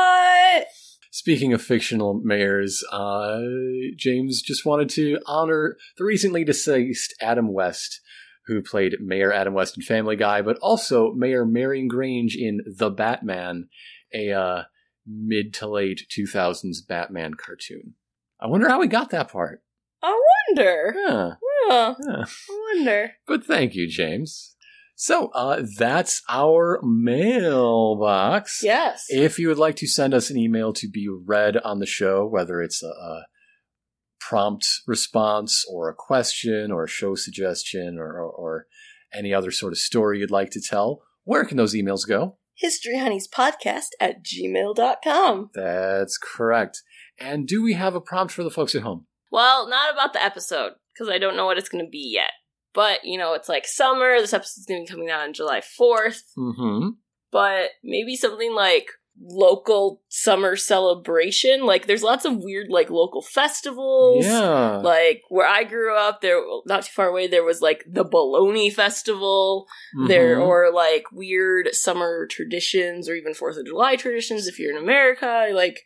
[0.58, 0.66] What?
[1.18, 3.40] Speaking of fictional mayors, uh,
[3.96, 8.00] James just wanted to honor the recently deceased Adam West,
[8.46, 12.88] who played Mayor Adam West in Family Guy, but also Mayor Marion Grange in The
[12.88, 13.68] Batman,
[14.14, 14.62] a uh,
[15.04, 17.94] mid to late 2000s Batman cartoon.
[18.40, 19.64] I wonder how he got that part.
[20.00, 20.16] I
[20.46, 20.94] wonder.
[20.96, 21.30] Yeah,
[21.66, 21.94] Huh.
[22.06, 22.24] yeah.
[22.26, 23.12] I wonder.
[23.26, 24.54] But thank you, James.
[25.00, 28.64] So, uh, that's our mailbox.
[28.64, 29.06] Yes.
[29.08, 32.26] If you would like to send us an email to be read on the show,
[32.26, 33.26] whether it's a, a
[34.18, 38.66] prompt response or a question or a show suggestion or, or, or
[39.14, 42.36] any other sort of story you'd like to tell, where can those emails go?
[42.56, 45.50] History Honeys Podcast at gmail.com.
[45.54, 46.82] That's correct.
[47.20, 49.06] And do we have a prompt for the folks at home?
[49.30, 52.32] Well, not about the episode, because I don't know what it's going to be yet.
[52.78, 54.20] But, you know, it's like summer.
[54.20, 56.20] This episode's going to be coming out on July 4th.
[56.38, 56.90] Mm-hmm.
[57.32, 58.86] But maybe something like
[59.20, 61.66] local summer celebration.
[61.66, 64.24] Like, there's lots of weird, like, local festivals.
[64.24, 64.76] Yeah.
[64.76, 68.70] Like, where I grew up, there, not too far away, there was, like, the Bologna
[68.70, 69.66] Festival.
[70.06, 70.46] There, Mhm.
[70.46, 75.48] or, like, weird summer traditions, or even Fourth of July traditions if you're in America.
[75.52, 75.82] Like,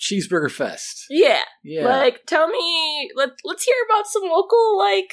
[0.00, 1.04] Cheeseburger Fest.
[1.10, 1.42] yeah.
[1.62, 1.84] Yeah.
[1.84, 5.12] Like, tell me, let, let's hear about some local, like,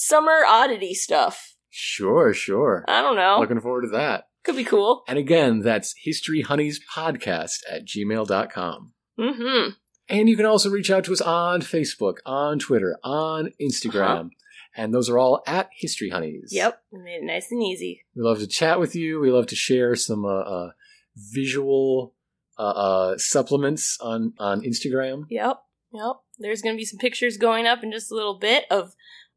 [0.00, 1.54] summer oddity stuff.
[1.68, 2.84] sure, sure.
[2.88, 3.38] I don't know.
[3.38, 4.24] Looking forward to that.
[4.44, 5.02] Could be cool.
[5.06, 8.92] And again, that's historyhoneyspodcast at gmail.com.
[9.18, 9.70] Mm-hmm.
[10.08, 14.20] And you can also reach out to us on Facebook, on Twitter, on Instagram.
[14.20, 14.28] Uh-huh.
[14.74, 16.48] And those are all at History Honeys.
[16.52, 16.80] Yep.
[16.90, 18.04] We made it nice and easy.
[18.16, 19.20] We love to chat with you.
[19.20, 20.70] We love to share some uh, uh,
[21.16, 22.14] visual
[22.58, 25.24] uh, uh, supplements on, on Instagram.
[25.28, 25.58] Yep.
[25.92, 26.16] Yep.
[26.38, 28.94] There's gonna be some pictures going up in just a little bit of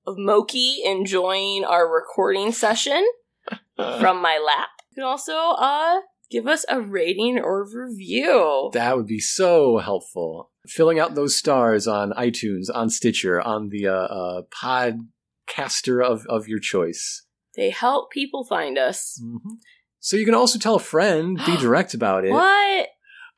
[0.07, 3.05] Moki enjoying our recording session
[3.75, 4.69] from my lap.
[4.91, 8.71] You can also uh give us a rating or review.
[8.73, 10.51] That would be so helpful.
[10.67, 16.47] Filling out those stars on iTunes, on Stitcher, on the uh, uh, podcaster of, of
[16.47, 17.25] your choice.
[17.55, 19.19] they help people find us.
[19.23, 19.55] Mm-hmm.
[19.99, 22.31] So you can also tell a friend, be direct about it.
[22.31, 22.87] What?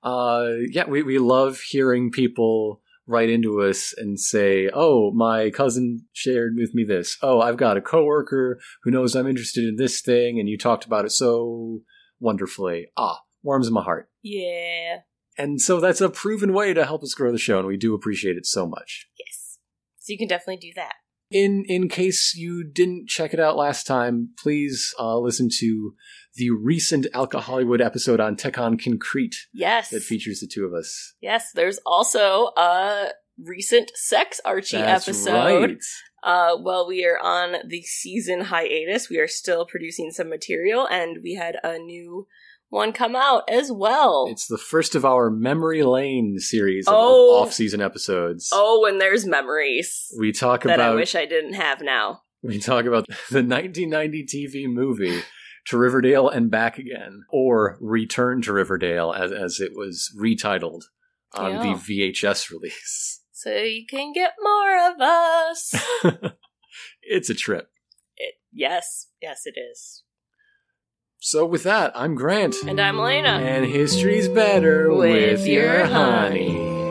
[0.03, 6.05] Uh, yeah, we, we love hearing people write into us and say, "Oh, my cousin
[6.13, 7.17] shared with me this.
[7.21, 10.85] Oh, I've got a coworker who knows I'm interested in this thing, and you talked
[10.85, 11.81] about it so
[12.19, 14.09] wonderfully." Ah, warms my heart.
[14.21, 15.01] Yeah.
[15.37, 17.93] And so that's a proven way to help us grow the show, and we do
[17.93, 19.07] appreciate it so much.
[19.19, 19.59] Yes.
[19.99, 20.93] So you can definitely do that.
[21.31, 25.95] In in case you didn't check it out last time, please uh, listen to
[26.35, 29.89] the recent Alka Hollywood episode on Tekon Concrete Yes.
[29.89, 31.13] that features the two of us.
[31.21, 33.09] Yes, there's also a
[33.43, 35.61] recent Sex Archie That's episode.
[35.71, 35.77] right.
[36.23, 41.19] Uh, while we are on the season hiatus, we are still producing some material, and
[41.23, 42.27] we had a new
[42.69, 44.25] one come out as well.
[44.29, 47.41] It's the first of our Memory Lane series of, Oh.
[47.43, 48.49] off-season episodes.
[48.51, 52.21] oh, and there's memories We talk about that I wish I didn't have now.
[52.41, 55.21] we talk about the 1990 TV movie
[55.67, 60.83] To Riverdale and Back Again, or Return to Riverdale as as it was retitled
[61.33, 61.61] on Yeah.
[61.63, 61.73] the
[62.13, 63.21] VHS release.
[63.37, 65.75] So you can get more of us.
[67.03, 67.69] it's a trip.
[68.17, 70.01] it, yes, yes, it is.
[71.19, 72.55] So with that, I'm Grant.
[72.67, 73.29] And I'm Elena.
[73.29, 74.99] And history's better With
[75.41, 76.57] with, your your honey.
[76.57, 76.84] honey.